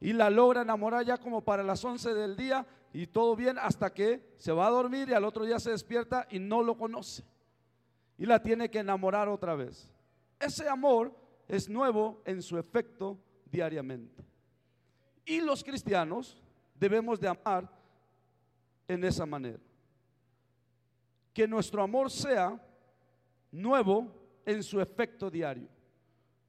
[0.00, 3.92] Y la logra enamorar ya como para las 11 del día y todo bien hasta
[3.92, 7.24] que se va a dormir y al otro día se despierta y no lo conoce.
[8.18, 9.90] Y la tiene que enamorar otra vez.
[10.38, 11.14] Ese amor
[11.48, 13.18] es nuevo en su efecto
[13.50, 14.24] diariamente.
[15.24, 16.40] Y los cristianos
[16.74, 17.68] debemos de amar
[18.88, 19.58] en esa manera.
[21.32, 22.60] Que nuestro amor sea
[23.50, 24.06] nuevo
[24.44, 25.68] en su efecto diario.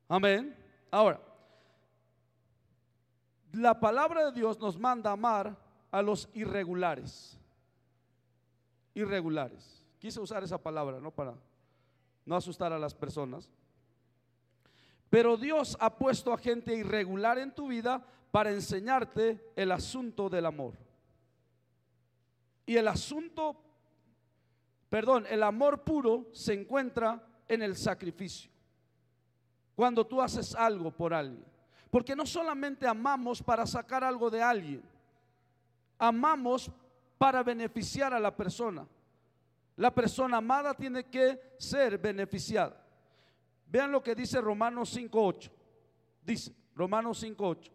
[0.08, 0.56] Amén.
[0.92, 1.20] Ahora,
[3.54, 5.58] la palabra de Dios nos manda amar
[5.92, 7.40] a los irregulares.
[8.94, 9.86] Irregulares.
[10.00, 11.12] Quise usar esa palabra, ¿no?
[11.12, 11.36] Para
[12.26, 13.50] no asustar a las personas.
[15.10, 20.46] Pero Dios ha puesto a gente irregular en tu vida para enseñarte el asunto del
[20.46, 20.74] amor.
[22.66, 23.56] Y el asunto,
[24.90, 28.52] perdón, el amor puro se encuentra en el sacrificio.
[29.76, 31.57] Cuando tú haces algo por alguien.
[31.90, 34.84] Porque no solamente amamos para sacar algo de alguien,
[35.98, 36.70] amamos
[37.18, 38.88] para beneficiar a la persona.
[39.76, 42.84] La persona amada tiene que ser beneficiada.
[43.68, 45.52] Vean lo que dice Romanos 5.8.
[46.24, 47.72] Dice Romanos 5.8.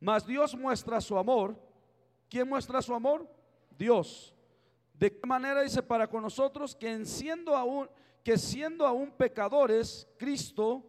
[0.00, 1.58] Mas Dios muestra su amor.
[2.28, 3.28] ¿Quién muestra su amor?
[3.76, 4.34] Dios.
[4.94, 7.88] ¿De qué manera dice para con nosotros que siendo aún
[8.22, 10.84] que siendo aún pecadores Cristo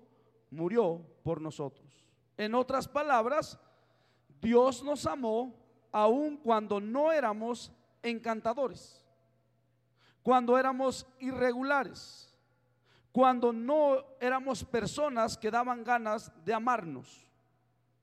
[0.50, 1.87] murió por nosotros?
[2.38, 3.60] En otras palabras,
[4.42, 5.56] Dios nos amó
[5.92, 7.72] aún cuando no éramos
[8.04, 9.04] encantadores,
[10.22, 12.28] cuando éramos irregulares
[13.18, 17.28] cuando no éramos personas que daban ganas de amarnos.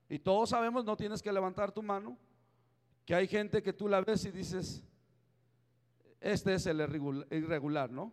[0.09, 2.17] Y todos sabemos, no tienes que levantar tu mano,
[3.05, 4.83] que hay gente que tú la ves y dices,
[6.19, 6.81] este es el
[7.31, 8.11] irregular, ¿no?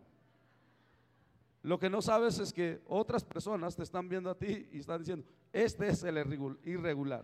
[1.63, 4.99] Lo que no sabes es que otras personas te están viendo a ti y están
[4.99, 6.17] diciendo, este es el
[6.65, 7.23] irregular.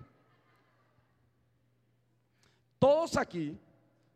[2.80, 3.60] Todos aquí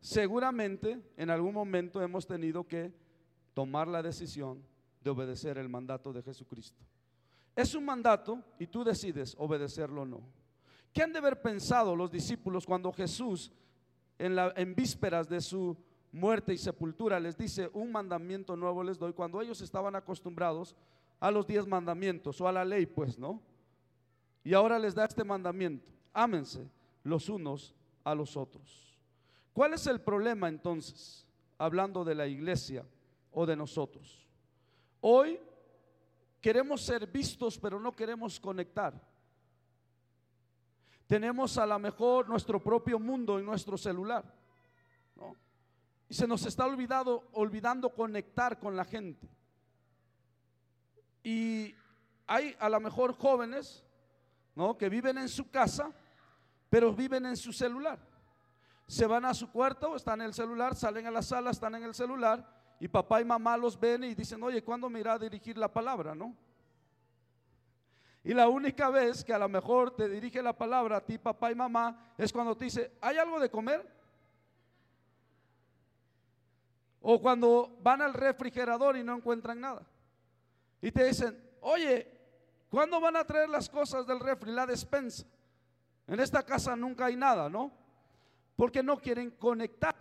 [0.00, 2.90] seguramente en algún momento hemos tenido que
[3.52, 4.62] tomar la decisión
[5.02, 6.82] de obedecer el mandato de Jesucristo.
[7.54, 10.20] Es un mandato y tú decides obedecerlo o no.
[10.92, 13.52] ¿Qué han de haber pensado los discípulos cuando Jesús
[14.18, 15.76] en, en vísperas de su
[16.14, 20.76] muerte y sepultura les dice, un mandamiento nuevo les doy, cuando ellos estaban acostumbrados
[21.18, 23.42] a los diez mandamientos o a la ley, pues, ¿no?
[24.44, 26.70] Y ahora les da este mandamiento, ámense
[27.02, 27.74] los unos
[28.04, 28.96] a los otros.
[29.52, 31.26] ¿Cuál es el problema entonces,
[31.58, 32.86] hablando de la iglesia
[33.32, 34.28] o de nosotros?
[35.00, 35.40] Hoy
[36.40, 38.94] queremos ser vistos, pero no queremos conectar.
[41.08, 44.24] Tenemos a lo mejor nuestro propio mundo en nuestro celular.
[45.16, 45.43] ¿no?
[46.08, 49.28] Y se nos está olvidado, olvidando conectar con la gente.
[51.22, 51.74] Y
[52.26, 53.84] hay a lo mejor jóvenes
[54.54, 54.76] ¿no?
[54.76, 55.90] que viven en su casa,
[56.68, 57.98] pero viven en su celular.
[58.86, 61.84] Se van a su cuarto, están en el celular, salen a la sala, están en
[61.84, 62.46] el celular,
[62.78, 65.72] y papá y mamá los ven y dicen, oye, ¿cuándo me irá a dirigir la
[65.72, 66.14] palabra?
[66.14, 66.36] ¿No?
[68.22, 71.52] Y la única vez que a lo mejor te dirige la palabra a ti, papá
[71.52, 73.86] y mamá, es cuando te dice, ¿hay algo de comer?
[77.06, 79.82] O cuando van al refrigerador y no encuentran nada.
[80.80, 82.10] Y te dicen, oye,
[82.70, 85.26] ¿cuándo van a traer las cosas del refri, la despensa?
[86.06, 87.70] En esta casa nunca hay nada, ¿no?
[88.56, 89.94] Porque no quieren conectar.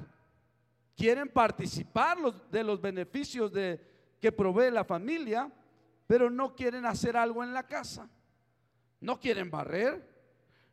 [0.95, 2.17] Quieren participar
[2.49, 3.81] de los beneficios de,
[4.21, 5.51] que provee la familia,
[6.07, 8.07] pero no quieren hacer algo en la casa.
[9.01, 10.09] No quieren barrer,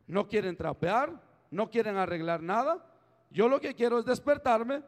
[0.07, 2.85] no quieren trapear, no quieren arreglar nada.
[3.31, 4.81] Yo lo que quiero es despertarme,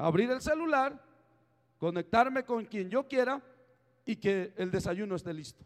[0.00, 0.98] abrir el celular,
[1.78, 3.42] conectarme con quien yo quiera
[4.06, 5.64] y que el desayuno esté listo.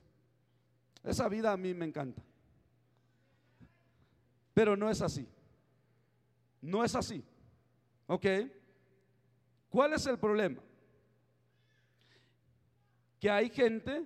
[1.05, 2.21] Esa vida a mí me encanta.
[4.53, 5.29] Pero no es así.
[6.61, 7.25] No es así.
[8.07, 8.27] ¿Ok?
[9.69, 10.61] ¿Cuál es el problema?
[13.21, 14.05] Que hay gente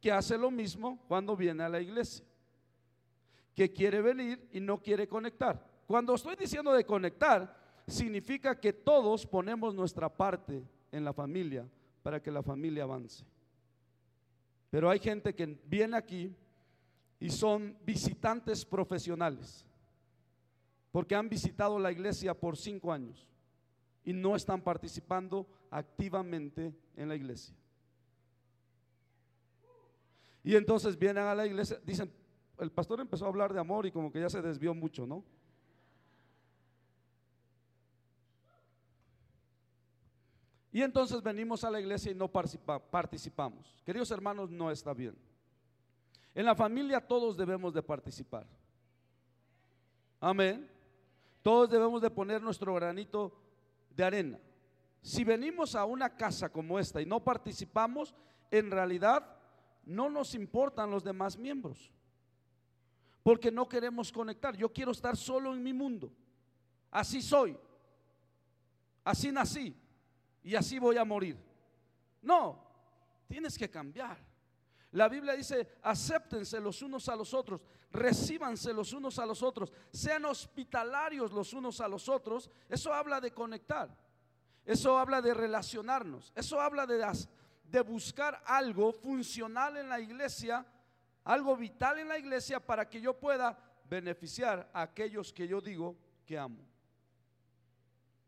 [0.00, 2.24] que hace lo mismo cuando viene a la iglesia.
[3.54, 5.64] Que quiere venir y no quiere conectar.
[5.86, 11.66] Cuando estoy diciendo de conectar, significa que todos ponemos nuestra parte en la familia
[12.02, 13.24] para que la familia avance.
[14.70, 16.34] Pero hay gente que viene aquí
[17.20, 19.66] y son visitantes profesionales,
[20.90, 23.28] porque han visitado la iglesia por cinco años
[24.04, 27.54] y no están participando activamente en la iglesia.
[30.44, 32.12] Y entonces vienen a la iglesia, dicen,
[32.58, 35.24] el pastor empezó a hablar de amor y como que ya se desvió mucho, ¿no?
[40.72, 43.76] Y entonces venimos a la iglesia y no participamos.
[43.84, 45.14] Queridos hermanos, no está bien.
[46.34, 48.46] En la familia todos debemos de participar.
[50.18, 50.66] Amén.
[51.42, 53.38] Todos debemos de poner nuestro granito
[53.94, 54.38] de arena.
[55.02, 58.14] Si venimos a una casa como esta y no participamos,
[58.50, 59.26] en realidad
[59.84, 61.92] no nos importan los demás miembros.
[63.22, 64.56] Porque no queremos conectar.
[64.56, 66.10] Yo quiero estar solo en mi mundo.
[66.90, 67.58] Así soy.
[69.04, 69.81] Así nací
[70.42, 71.36] y así voy a morir.
[72.20, 72.58] No,
[73.28, 74.18] tienes que cambiar.
[74.92, 79.72] La Biblia dice, acéptense los unos a los otros, recíbanse los unos a los otros,
[79.90, 82.50] sean hospitalarios los unos a los otros.
[82.68, 83.88] Eso habla de conectar,
[84.66, 87.02] eso habla de relacionarnos, eso habla de,
[87.64, 90.66] de buscar algo funcional en la iglesia,
[91.24, 95.96] algo vital en la iglesia para que yo pueda beneficiar a aquellos que yo digo
[96.26, 96.71] que amo.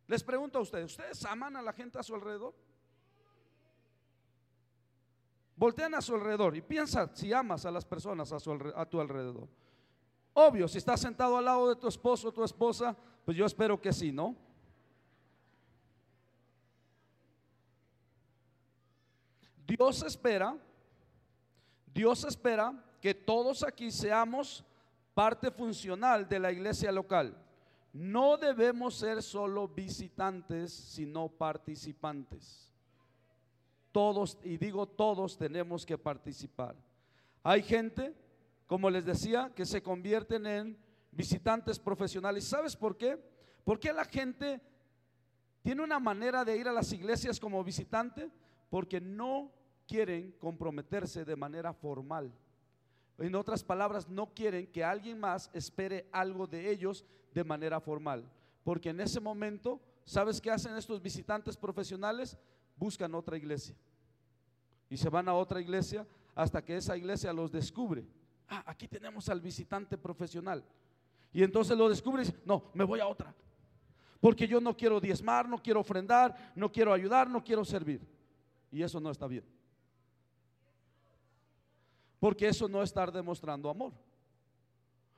[0.06, 2.54] Les pregunto a ustedes, ¿ustedes aman a la gente a su alrededor?
[5.56, 8.36] Voltean a su alrededor y piensa si amas a las personas a,
[8.80, 9.48] a tu alrededor.
[10.34, 13.80] Obvio, si estás sentado al lado de tu esposo o tu esposa, pues yo espero
[13.80, 14.36] que sí, ¿no?
[19.66, 20.56] Dios espera,
[21.86, 24.64] Dios espera que todos aquí seamos
[25.14, 27.43] parte funcional de la iglesia local.
[27.94, 32.72] No debemos ser solo visitantes, sino participantes.
[33.92, 36.74] Todos, y digo todos, tenemos que participar.
[37.44, 38.12] Hay gente,
[38.66, 40.76] como les decía, que se convierten en
[41.12, 42.42] visitantes profesionales.
[42.42, 43.16] ¿Sabes por qué?
[43.62, 44.60] Porque la gente
[45.62, 48.28] tiene una manera de ir a las iglesias como visitante
[48.70, 49.52] porque no
[49.86, 52.32] quieren comprometerse de manera formal.
[53.18, 57.04] En otras palabras, no quieren que alguien más espere algo de ellos
[57.34, 58.24] de manera formal.
[58.62, 62.38] Porque en ese momento, ¿sabes qué hacen estos visitantes profesionales?
[62.76, 63.74] Buscan otra iglesia.
[64.88, 68.06] y se van a otra iglesia hasta que esa iglesia los descubre.
[68.48, 70.62] Ah, aquí tenemos al visitante profesional.
[71.32, 73.34] Y entonces lo descubre y dice, no, me voy a otra.
[74.20, 78.06] Porque yo no quiero diezmar, no quiero ofrendar, no quiero ayudar, no quiero servir.
[78.70, 79.44] Y eso no está bien.
[82.20, 83.92] Porque eso no es estar demostrando amor.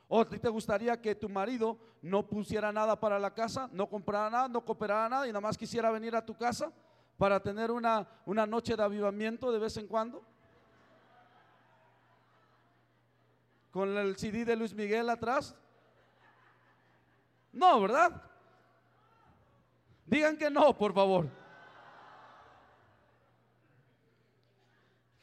[0.09, 3.89] ¿O a ti te gustaría que tu marido no pusiera nada para la casa, no
[3.89, 6.73] comprara nada, no cooperara nada y nada más quisiera venir a tu casa
[7.19, 10.23] para tener una, una noche de avivamiento de vez en cuando?
[13.73, 15.55] Con el CD de Luis Miguel atrás.
[17.53, 18.23] No, ¿verdad?
[20.07, 21.29] Digan que no, por favor.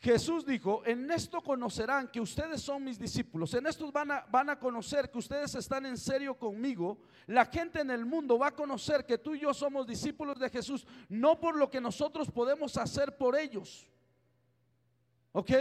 [0.04, 4.50] Jesús dijo, en esto conocerán que ustedes son mis discípulos, en esto van a, van
[4.50, 7.00] a conocer que ustedes están en serio conmigo.
[7.26, 10.50] La gente en el mundo va a conocer que tú y yo somos discípulos de
[10.50, 13.90] Jesús, no por lo que nosotros podemos hacer por ellos.
[15.32, 15.52] ¿Ok?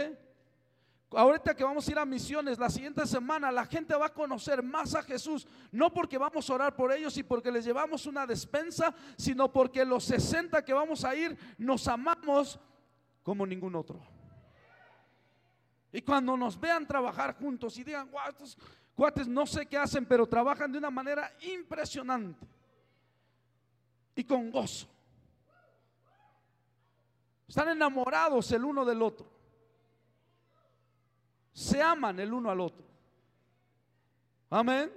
[1.11, 4.61] Ahorita que vamos a ir a misiones, la siguiente semana la gente va a conocer
[4.61, 8.27] más a Jesús, no porque vamos a orar por ellos y porque les llevamos una
[8.27, 12.59] despensa, sino porque los 60 que vamos a ir nos amamos
[13.23, 14.12] como ningún otro.
[15.93, 18.57] Y cuando nos vean trabajar juntos y digan, wow, estos
[18.95, 22.47] cuates no sé qué hacen, pero trabajan de una manera impresionante
[24.15, 24.87] y con gozo.
[27.47, 29.27] Están enamorados el uno del otro.
[31.53, 32.83] Se aman el uno al otro.
[34.49, 34.91] Amén.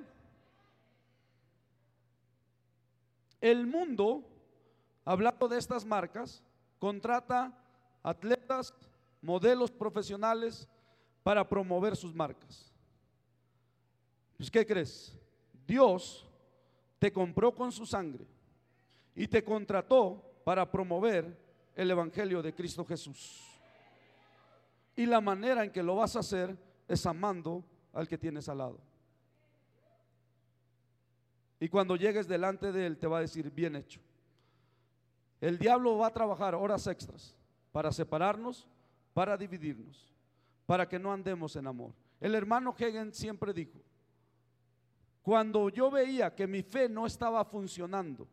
[3.43, 4.25] El mundo,
[5.05, 6.43] hablando de estas marcas,
[6.79, 7.53] contrata
[8.03, 8.73] atletas,
[9.21, 10.67] modelos profesionales,
[11.27, 12.73] para promover sus marcas.
[14.37, 15.13] Pues, ¿qué crees?
[15.67, 16.25] Dios
[17.01, 18.25] te compró con su sangre
[19.13, 21.37] y te contrató para promover
[21.75, 23.43] el Evangelio de Cristo Jesús.
[24.95, 26.57] Y la manera en que lo vas a hacer
[26.87, 28.79] es amando al que tienes al lado.
[31.59, 34.01] Y cuando llegues delante de Él te va a decir, bien hecho.
[35.41, 37.35] El diablo va a trabajar horas extras
[37.73, 38.69] para separarnos,
[39.13, 40.16] para dividirnos
[40.67, 41.93] para que no andemos en amor.
[42.21, 43.79] El hermano Hegen siempre dijo,
[45.23, 48.29] cuando yo veía que mi fe no estaba funcionando,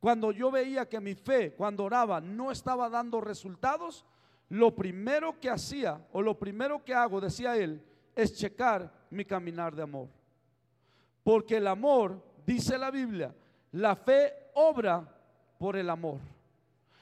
[0.00, 4.04] cuando yo veía que mi fe, cuando oraba, no estaba dando resultados,
[4.50, 7.82] lo primero que hacía o lo primero que hago, decía él,
[8.14, 10.08] es checar mi caminar de amor.
[11.22, 13.34] Porque el amor, dice la Biblia,
[13.72, 15.08] la fe obra
[15.58, 16.18] por el amor.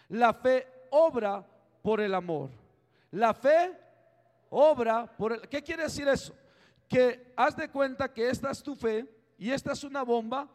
[0.09, 1.45] La fe obra
[1.83, 2.51] por el amor.
[3.11, 3.82] La fe
[4.53, 5.41] obra por el...
[5.49, 6.35] ¿Qué quiere decir eso?
[6.89, 10.49] Que haz de cuenta que esta es tu fe y esta es una bomba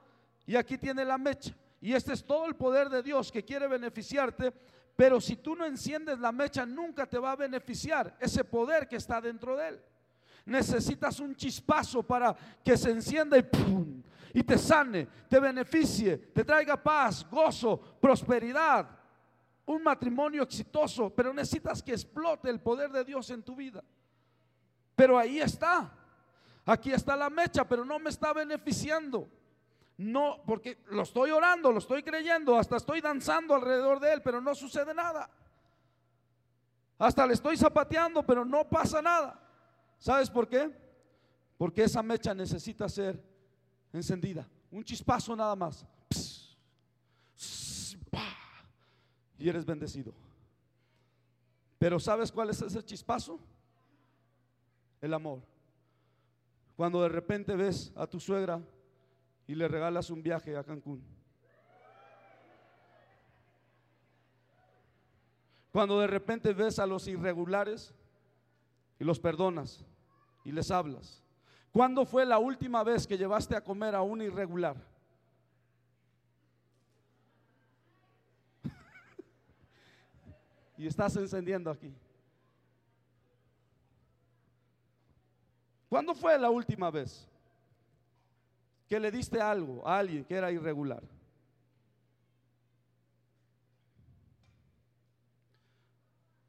[0.46, 1.54] y aquí tiene la mecha.
[1.82, 4.54] Y este es todo el poder de Dios que quiere beneficiarte,
[4.96, 8.96] pero si tú no enciendes la mecha nunca te va a beneficiar ese poder que
[8.96, 9.82] está dentro de él.
[10.46, 13.44] Necesitas un chispazo para que se encienda y
[14.34, 18.97] y te sane, te beneficie, te traiga paz, gozo, prosperidad
[19.68, 23.84] un matrimonio exitoso, pero necesitas que explote el poder de Dios en tu vida.
[24.96, 25.92] Pero ahí está.
[26.66, 29.30] Aquí está la mecha, pero no me está beneficiando.
[29.98, 34.40] No, porque lo estoy orando, lo estoy creyendo, hasta estoy danzando alrededor de él, pero
[34.40, 35.30] no sucede nada.
[36.98, 39.40] Hasta le estoy zapateando, pero no pasa nada.
[40.00, 40.72] ¿Sabes por qué?
[41.58, 43.22] Porque esa mecha necesita ser
[43.92, 44.48] encendida.
[44.72, 45.86] Un chispazo nada más
[49.38, 50.14] y eres bendecido.
[51.78, 53.40] Pero ¿sabes cuál es ese chispazo?
[55.00, 55.42] El amor.
[56.76, 58.62] Cuando de repente ves a tu suegra
[59.48, 61.04] y le regalas un viaje a Cancún.
[65.72, 67.94] Cuando de repente ves a los irregulares
[69.00, 69.86] y los perdonas
[70.44, 71.24] y les hablas.
[71.72, 74.76] ¿Cuándo fue la última vez que llevaste a comer a un irregular?
[80.78, 81.94] Y estás encendiendo aquí.
[85.90, 87.28] ¿Cuándo fue la última vez
[88.88, 91.04] que le diste algo a alguien que era irregular?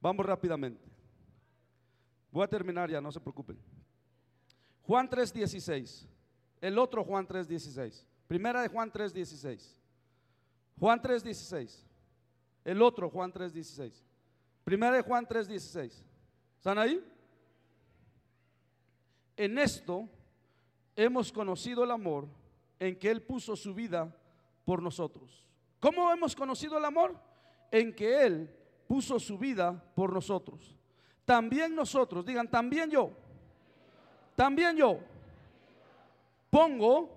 [0.01, 0.85] Vamos rápidamente.
[2.31, 3.59] Voy a terminar ya, no se preocupen.
[4.83, 6.07] Juan 3:16.
[6.61, 8.05] El otro Juan 3:16.
[8.27, 9.77] Primera de Juan 3:16.
[10.79, 11.85] Juan 3:16.
[12.65, 14.08] El otro Juan 3:16.
[14.69, 16.05] Primera de Juan 3:16.
[16.59, 17.03] ¿Están ahí?
[19.35, 20.07] En esto
[20.95, 22.29] hemos conocido el amor
[22.79, 24.15] en que Él puso su vida
[24.67, 25.43] por nosotros.
[25.81, 27.17] ¿Cómo hemos conocido el amor?
[27.71, 28.55] En que Él
[28.87, 30.77] puso su vida por nosotros.
[31.25, 33.13] También nosotros, digan, también yo,
[34.37, 35.01] también yo
[36.51, 37.09] pongo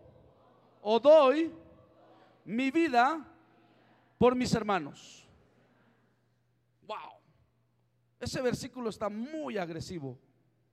[0.81, 1.53] o doy
[2.45, 3.27] mi vida
[4.17, 5.27] por mis hermanos.
[6.87, 7.21] Wow.
[8.21, 10.15] Ese versículo está muy agresivo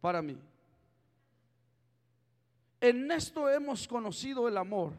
[0.03, 0.39] para mí.
[2.79, 4.93] En esto hemos conocido el amor,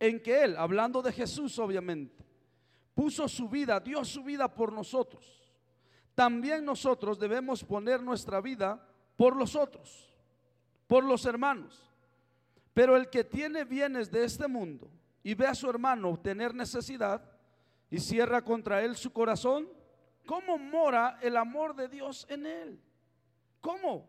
[0.00, 2.24] en que Él, hablando de Jesús obviamente,
[2.92, 5.48] puso su vida, dio su vida por nosotros.
[6.16, 8.84] También nosotros debemos poner nuestra vida
[9.16, 10.12] por los otros,
[10.88, 11.88] por los hermanos.
[12.74, 14.90] Pero el que tiene bienes de este mundo
[15.22, 17.22] y ve a su hermano tener necesidad
[17.88, 19.68] y cierra contra él su corazón,
[20.26, 22.80] ¿cómo mora el amor de Dios en él?
[23.60, 24.08] ¿Cómo?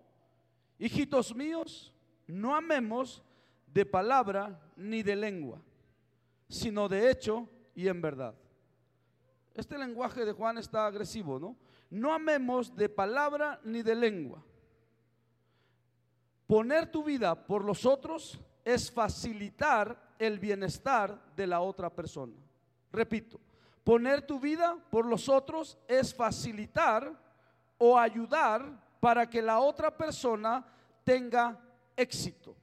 [0.80, 1.94] Hijitos míos,
[2.28, 3.24] no amemos
[3.68, 5.62] de palabra ni de lengua,
[6.48, 8.36] sino de hecho y en verdad.
[9.54, 11.56] Este lenguaje de Juan está agresivo, ¿no?
[11.90, 14.44] No amemos de palabra ni de lengua.
[16.48, 22.34] Poner tu vida por los otros es facilitar el bienestar de la otra persona.
[22.92, 23.40] Repito,
[23.84, 27.12] poner tu vida por los otros es facilitar
[27.78, 28.66] o ayudar
[29.00, 30.66] para que la otra persona
[31.04, 31.60] tenga
[31.96, 32.56] éxito.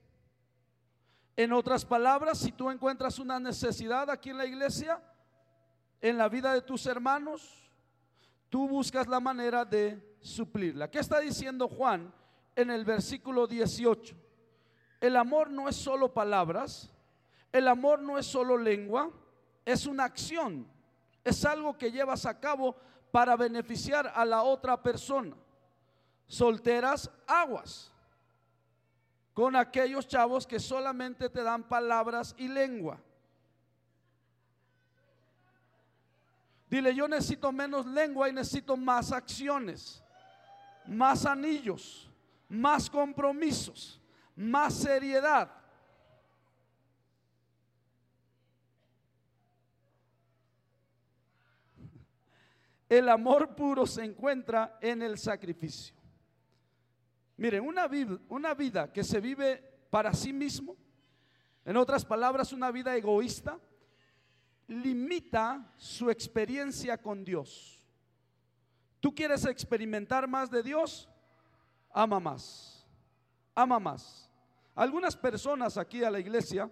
[1.36, 5.02] En otras palabras, si tú encuentras una necesidad aquí en la iglesia,
[6.00, 7.70] en la vida de tus hermanos,
[8.48, 10.90] tú buscas la manera de suplirla.
[10.90, 12.12] ¿Qué está diciendo Juan
[12.56, 14.16] en el versículo 18?
[15.00, 16.90] El amor no es solo palabras,
[17.52, 19.10] el amor no es solo lengua,
[19.64, 20.66] es una acción,
[21.24, 22.76] es algo que llevas a cabo
[23.10, 25.36] para beneficiar a la otra persona.
[26.26, 27.90] Solteras aguas
[29.34, 33.00] con aquellos chavos que solamente te dan palabras y lengua.
[36.68, 40.02] Dile, yo necesito menos lengua y necesito más acciones,
[40.86, 42.08] más anillos,
[42.48, 44.00] más compromisos,
[44.36, 45.50] más seriedad.
[52.90, 55.94] El amor puro se encuentra en el sacrificio.
[57.36, 57.88] Miren, una
[58.28, 60.76] una vida que se vive para sí mismo,
[61.64, 63.60] en otras palabras, una vida egoísta,
[64.66, 67.80] limita su experiencia con Dios.
[68.98, 71.08] ¿Tú quieres experimentar más de Dios?
[71.92, 72.84] Ama más.
[73.54, 74.28] Ama más.
[74.74, 76.68] Algunas personas aquí a la iglesia,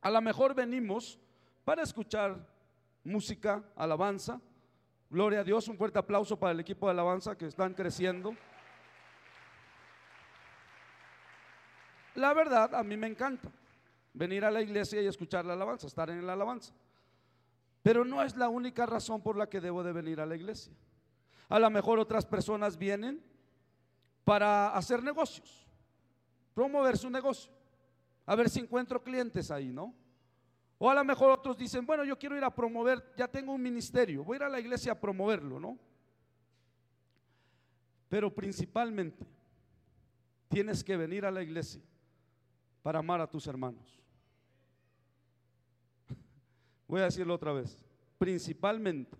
[0.00, 1.18] a lo mejor venimos
[1.62, 2.48] para escuchar
[3.04, 4.40] música, alabanza.
[5.16, 8.36] Gloria a Dios, un fuerte aplauso para el equipo de alabanza que están creciendo.
[12.16, 13.50] La verdad, a mí me encanta
[14.12, 16.74] venir a la iglesia y escuchar la alabanza, estar en la alabanza.
[17.82, 20.74] Pero no es la única razón por la que debo de venir a la iglesia.
[21.48, 23.24] A lo mejor otras personas vienen
[24.22, 25.66] para hacer negocios,
[26.52, 27.50] promover su negocio,
[28.26, 29.94] a ver si encuentro clientes ahí, ¿no?
[30.78, 33.62] O a lo mejor otros dicen, bueno, yo quiero ir a promover, ya tengo un
[33.62, 35.78] ministerio, voy a ir a la iglesia a promoverlo, ¿no?
[38.08, 39.24] Pero principalmente
[40.48, 41.80] tienes que venir a la iglesia
[42.82, 44.00] para amar a tus hermanos.
[46.86, 47.84] Voy a decirlo otra vez.
[48.16, 49.16] Principalmente,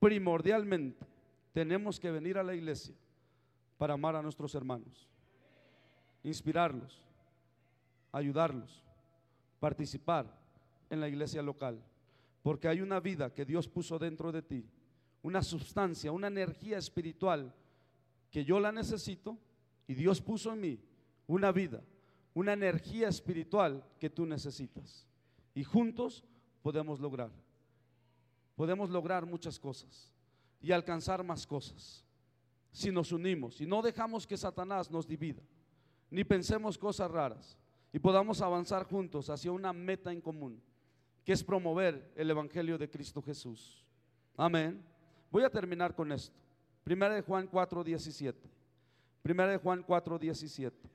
[0.00, 1.06] primordialmente,
[1.52, 2.94] tenemos que venir a la iglesia
[3.78, 5.08] para amar a nuestros hermanos,
[6.24, 7.00] inspirarlos,
[8.10, 8.82] ayudarlos,
[9.60, 10.43] participar
[10.94, 11.82] en la iglesia local,
[12.42, 14.64] porque hay una vida que Dios puso dentro de ti,
[15.22, 17.54] una sustancia, una energía espiritual
[18.30, 19.38] que yo la necesito
[19.86, 20.80] y Dios puso en mí
[21.26, 21.82] una vida,
[22.34, 25.06] una energía espiritual que tú necesitas.
[25.54, 26.24] Y juntos
[26.62, 27.30] podemos lograr.
[28.56, 30.12] Podemos lograr muchas cosas
[30.60, 32.04] y alcanzar más cosas
[32.74, 35.42] si nos unimos y no dejamos que Satanás nos divida,
[36.10, 37.56] ni pensemos cosas raras
[37.92, 40.60] y podamos avanzar juntos hacia una meta en común,
[41.24, 43.82] que es promover el Evangelio de Cristo Jesús.
[44.36, 44.84] Amén.
[45.30, 46.36] Voy a terminar con esto.
[46.84, 48.50] Primera de Juan 4, 17.
[49.22, 50.90] Primera de Juan 4, 17.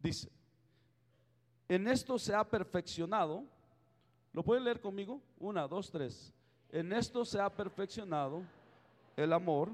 [0.00, 0.30] Dice,
[1.68, 3.44] en esto se ha perfeccionado.
[4.32, 5.20] ¿Lo puede leer conmigo?
[5.40, 6.32] Una, dos, tres.
[6.70, 8.42] En esto se ha perfeccionado
[9.16, 9.72] el amor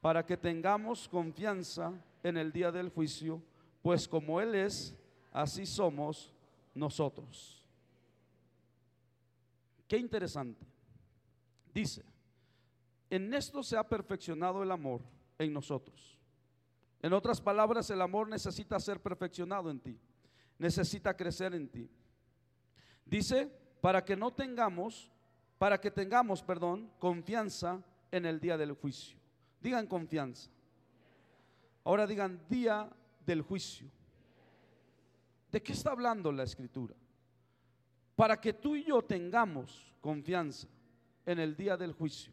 [0.00, 3.42] para que tengamos confianza en el día del juicio,
[3.82, 4.96] pues como Él es,
[5.32, 6.32] así somos
[6.74, 7.62] nosotros.
[9.86, 10.64] Qué interesante.
[11.74, 12.04] Dice,
[13.10, 15.02] en esto se ha perfeccionado el amor
[15.38, 16.18] en nosotros.
[17.02, 19.98] En otras palabras, el amor necesita ser perfeccionado en ti
[20.62, 21.90] necesita crecer en ti.
[23.04, 25.10] Dice para que no tengamos,
[25.58, 29.18] para que tengamos, perdón, confianza en el día del juicio.
[29.60, 30.50] Digan confianza.
[31.84, 32.88] Ahora digan día
[33.24, 33.90] del juicio.
[35.50, 36.94] ¿De qué está hablando la escritura?
[38.16, 40.66] Para que tú y yo tengamos confianza
[41.26, 42.32] en el día del juicio.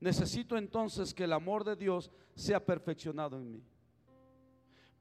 [0.00, 3.62] Necesito entonces que el amor de Dios sea perfeccionado en mí.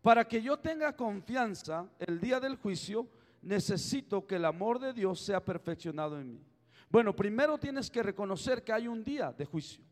[0.01, 3.07] Para que yo tenga confianza el día del juicio,
[3.41, 6.41] necesito que el amor de Dios sea perfeccionado en mí.
[6.89, 9.84] Bueno, primero tienes que reconocer que hay un día de juicio,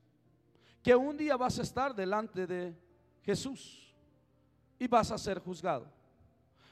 [0.82, 2.74] que un día vas a estar delante de
[3.22, 3.85] Jesús
[4.80, 5.88] y vas a ser juzgado.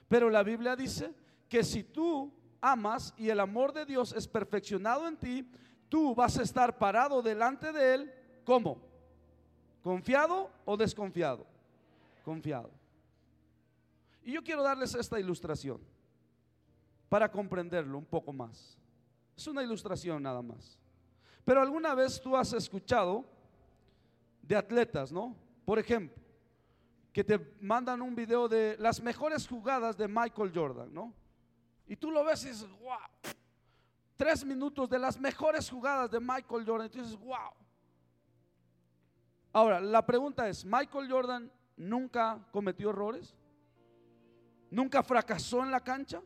[0.07, 1.13] Pero la Biblia dice
[1.49, 2.31] que si tú
[2.61, 5.51] amas y el amor de Dios es perfeccionado en ti,
[5.89, 8.13] tú vas a estar parado delante de Él,
[8.45, 8.77] ¿cómo?
[9.81, 11.45] ¿Confiado o desconfiado?
[12.23, 12.69] Confiado.
[14.23, 15.81] Y yo quiero darles esta ilustración
[17.09, 18.77] para comprenderlo un poco más.
[19.35, 20.79] Es una ilustración nada más.
[21.43, 23.25] Pero alguna vez tú has escuchado
[24.41, 25.35] de atletas, ¿no?
[25.65, 26.22] Por ejemplo,
[27.13, 31.13] que te mandan un video de las mejores jugadas de Michael Jordan, ¿no?
[31.85, 32.97] Y tú lo ves y dices, wow,
[34.17, 36.87] tres minutos de las mejores jugadas de Michael Jordan.
[36.87, 37.51] Y tú dices, wow.
[39.51, 43.35] Ahora, la pregunta es, ¿Michael Jordan nunca cometió errores?
[44.71, 46.19] ¿Nunca fracasó en la cancha?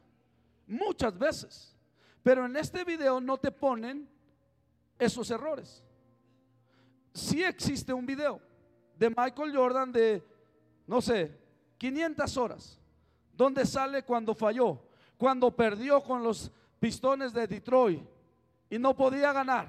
[0.67, 1.75] Muchas veces.
[2.23, 4.09] Pero en este video no te ponen
[4.97, 5.83] esos errores.
[7.13, 8.39] Sí existe un video
[8.97, 10.36] de Michael Jordan de
[10.87, 11.37] no sé,
[11.77, 12.79] 500 horas,
[13.33, 14.81] donde sale cuando falló,
[15.17, 18.01] cuando perdió con los pistones de Detroit
[18.69, 19.67] y no podía ganar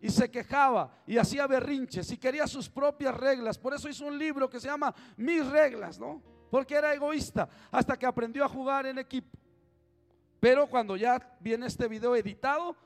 [0.00, 3.58] y se quejaba y hacía berrinches y quería sus propias reglas.
[3.58, 6.22] Por eso hizo un libro que se llama Mis reglas, ¿no?
[6.50, 9.36] Porque era egoísta hasta que aprendió a jugar en equipo.
[10.40, 12.76] Pero cuando ya viene este video editado,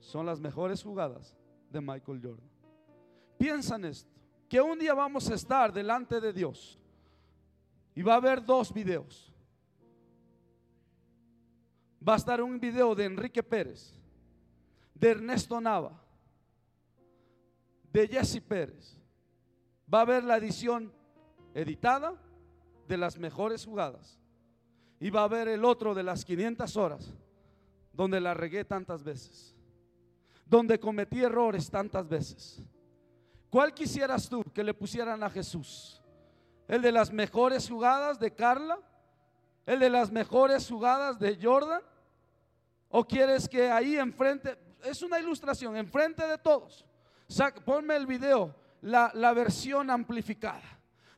[0.00, 1.36] son las mejores jugadas
[1.70, 2.50] de Michael Jordan.
[3.38, 4.10] Piensa en esto,
[4.48, 6.78] que un día vamos a estar delante de Dios
[7.96, 9.32] y va a haber dos videos.
[12.06, 13.94] Va a estar un video de Enrique Pérez,
[14.94, 15.98] de Ernesto Nava,
[17.90, 19.00] de Jesse Pérez.
[19.92, 20.92] Va a haber la edición
[21.54, 22.14] editada
[22.86, 24.20] de las mejores jugadas.
[25.00, 27.14] Y va a haber el otro de las 500 horas,
[27.92, 29.56] donde la regué tantas veces,
[30.44, 32.62] donde cometí errores tantas veces.
[33.48, 36.02] ¿Cuál quisieras tú que le pusieran a Jesús?
[36.68, 38.78] El de las mejores jugadas de Carla,
[39.64, 41.82] el de las mejores jugadas de Jordan,
[42.88, 46.84] o quieres que ahí enfrente, es una ilustración, enfrente de todos,
[47.64, 50.76] ponme el video, la, la versión amplificada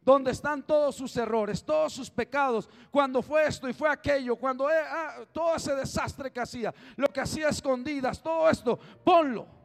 [0.09, 4.71] donde están todos sus errores, todos sus pecados, cuando fue esto y fue aquello, cuando
[4.71, 9.58] eh, ah, todo ese desastre que hacía, lo que hacía escondidas, todo esto, ponlo.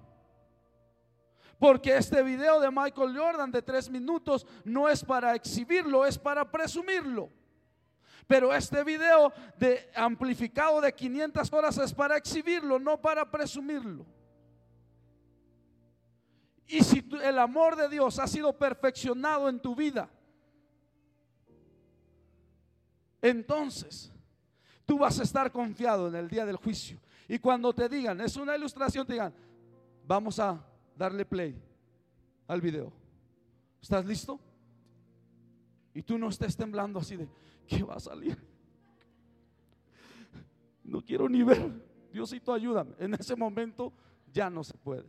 [1.63, 6.51] Porque este video de Michael Jordan de tres minutos no es para exhibirlo, es para
[6.51, 7.29] presumirlo.
[8.27, 14.05] Pero este video de amplificado de 500 horas es para exhibirlo, no para presumirlo.
[16.67, 20.09] Y si el amor de Dios ha sido perfeccionado en tu vida,
[23.21, 24.11] entonces
[24.85, 26.99] tú vas a estar confiado en el día del juicio.
[27.25, 29.33] Y cuando te digan, es una ilustración, te digan,
[30.05, 30.61] vamos a
[30.95, 31.61] darle play
[32.47, 32.91] al video.
[33.81, 34.39] ¿Estás listo?
[35.93, 37.27] Y tú no estés temblando así de,
[37.67, 38.37] ¿qué va a salir?
[40.83, 41.71] No quiero ni ver.
[42.11, 42.95] Diosito, ayúdame.
[42.99, 43.93] En ese momento
[44.31, 45.07] ya no se puede.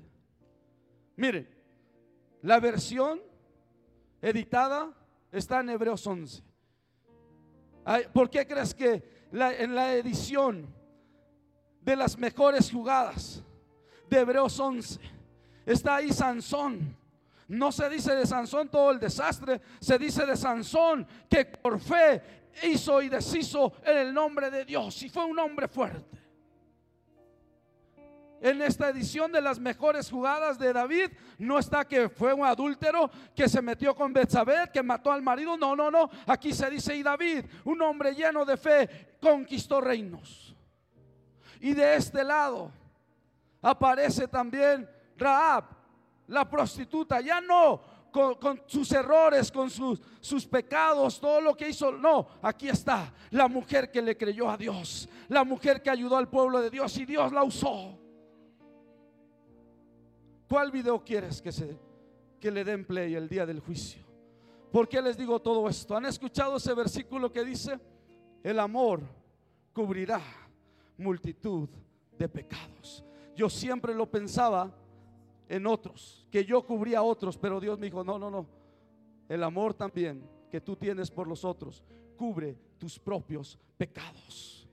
[1.16, 1.48] Mire,
[2.42, 3.20] la versión
[4.20, 4.92] editada
[5.30, 6.42] está en Hebreos 11.
[8.12, 10.66] ¿Por qué crees que en la edición
[11.80, 13.42] de las mejores jugadas
[14.08, 14.98] de Hebreos 11
[15.64, 16.96] Está ahí Sansón.
[17.48, 22.22] No se dice de Sansón todo el desastre, se dice de Sansón que por fe
[22.62, 26.24] hizo y deshizo en el nombre de Dios y fue un hombre fuerte.
[28.40, 33.10] En esta edición de las mejores jugadas de David no está que fue un adúltero
[33.34, 35.56] que se metió con Betsabé, que mató al marido.
[35.56, 36.10] No, no, no.
[36.26, 40.54] Aquí se dice y David, un hombre lleno de fe, conquistó reinos.
[41.58, 42.70] Y de este lado
[43.62, 44.86] aparece también
[45.16, 45.64] Raab,
[46.28, 51.92] la prostituta, ya no con, sus errores, con sus, sus pecados, todo lo que hizo.
[51.92, 56.28] No, aquí está la mujer que le creyó a Dios, la mujer que ayudó al
[56.28, 57.98] pueblo de Dios y Dios la usó.
[60.48, 61.76] ¿Cuál video quieres que, se,
[62.38, 64.04] que le den play el día del juicio?
[64.70, 65.96] ¿Por qué les digo todo esto?
[65.96, 67.80] ¿Han escuchado ese versículo que dice,
[68.42, 69.00] el amor
[69.72, 70.20] cubrirá
[70.96, 71.68] multitud
[72.16, 73.04] de pecados.
[73.34, 74.72] Yo siempre lo pensaba
[75.48, 78.46] en otros, que yo cubría otros, pero Dios me dijo, no, no, no.
[79.28, 81.82] El amor también que tú tienes por los otros
[82.16, 84.68] cubre tus propios pecados.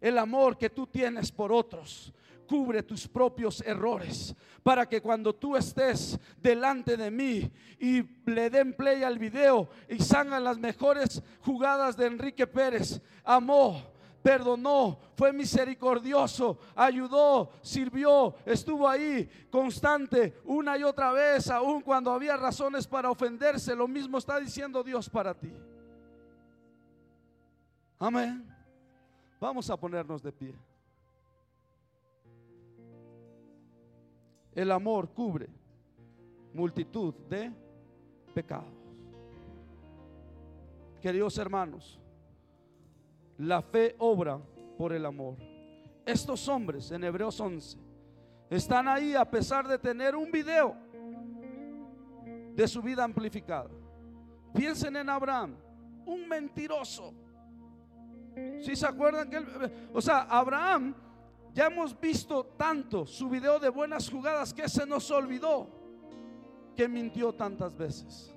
[0.00, 2.12] El amor que tú tienes por otros
[2.46, 8.72] cubre tus propios errores para que cuando tú estés delante de mí y le den
[8.72, 13.82] play al video y salgan las mejores jugadas de Enrique Pérez, amó,
[14.26, 22.36] perdonó, fue misericordioso, ayudó, sirvió, estuvo ahí constante una y otra vez, aun cuando había
[22.36, 23.76] razones para ofenderse.
[23.76, 25.52] Lo mismo está diciendo Dios para ti.
[28.00, 28.44] Amén.
[29.38, 30.56] Vamos a ponernos de pie.
[34.56, 35.48] El amor cubre
[36.52, 37.52] multitud de
[38.34, 38.74] pecados.
[41.00, 42.00] Queridos hermanos,
[43.38, 44.38] la fe obra
[44.78, 45.36] por el amor.
[46.04, 47.78] Estos hombres en Hebreos 11
[48.50, 50.76] están ahí a pesar de tener un video
[52.54, 53.70] de su vida amplificada.
[54.54, 55.56] Piensen en Abraham,
[56.06, 57.12] un mentiroso.
[58.60, 59.46] Si se acuerdan que él,
[59.92, 60.94] o sea, Abraham
[61.52, 65.68] ya hemos visto tanto su video de buenas jugadas que se nos olvidó
[66.76, 68.34] que mintió tantas veces.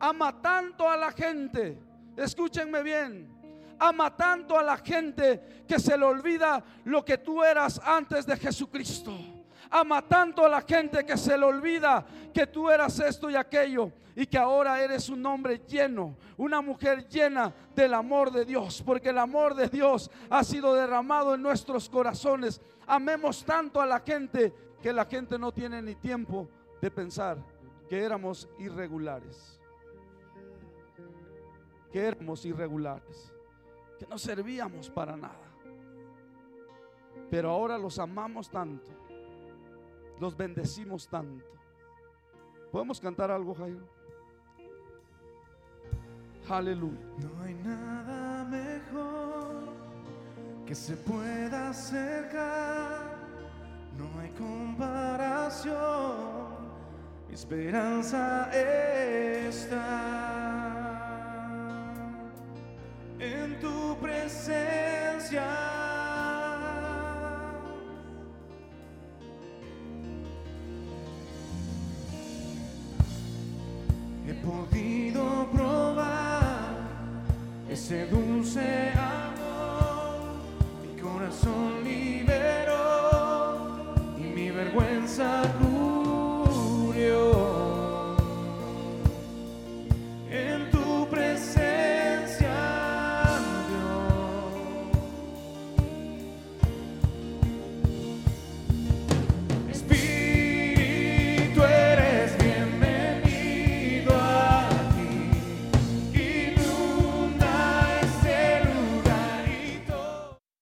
[0.00, 1.80] Ama tanto a la gente,
[2.16, 3.37] escúchenme bien,
[3.78, 8.36] ama tanto a la gente que se le olvida lo que tú eras antes de
[8.36, 9.12] Jesucristo.
[9.70, 13.92] Ama tanto a la gente que se le olvida que tú eras esto y aquello
[14.16, 19.10] y que ahora eres un hombre lleno, una mujer llena del amor de Dios, porque
[19.10, 22.60] el amor de Dios ha sido derramado en nuestros corazones.
[22.86, 24.52] Amemos tanto a la gente
[24.82, 26.48] que la gente no tiene ni tiempo
[26.80, 27.38] de pensar
[27.88, 29.60] que éramos irregulares,
[31.92, 33.32] que éramos irregulares,
[33.98, 35.48] que no servíamos para nada.
[37.30, 38.98] Pero ahora los amamos tanto
[40.20, 41.46] los bendecimos tanto.
[42.70, 43.88] ¿Podemos cantar algo, Jairo?
[46.48, 46.98] Aleluya.
[47.18, 49.72] No hay nada mejor
[50.66, 53.16] que se pueda acercar.
[53.96, 55.76] No hay comparación.
[57.30, 60.67] Esperanza está
[63.20, 65.44] en tu presencia.
[74.26, 76.76] He podido probar
[77.70, 80.36] ese dulce amor,
[80.82, 83.00] mi corazón liberó
[84.18, 85.42] y mi vergüenza.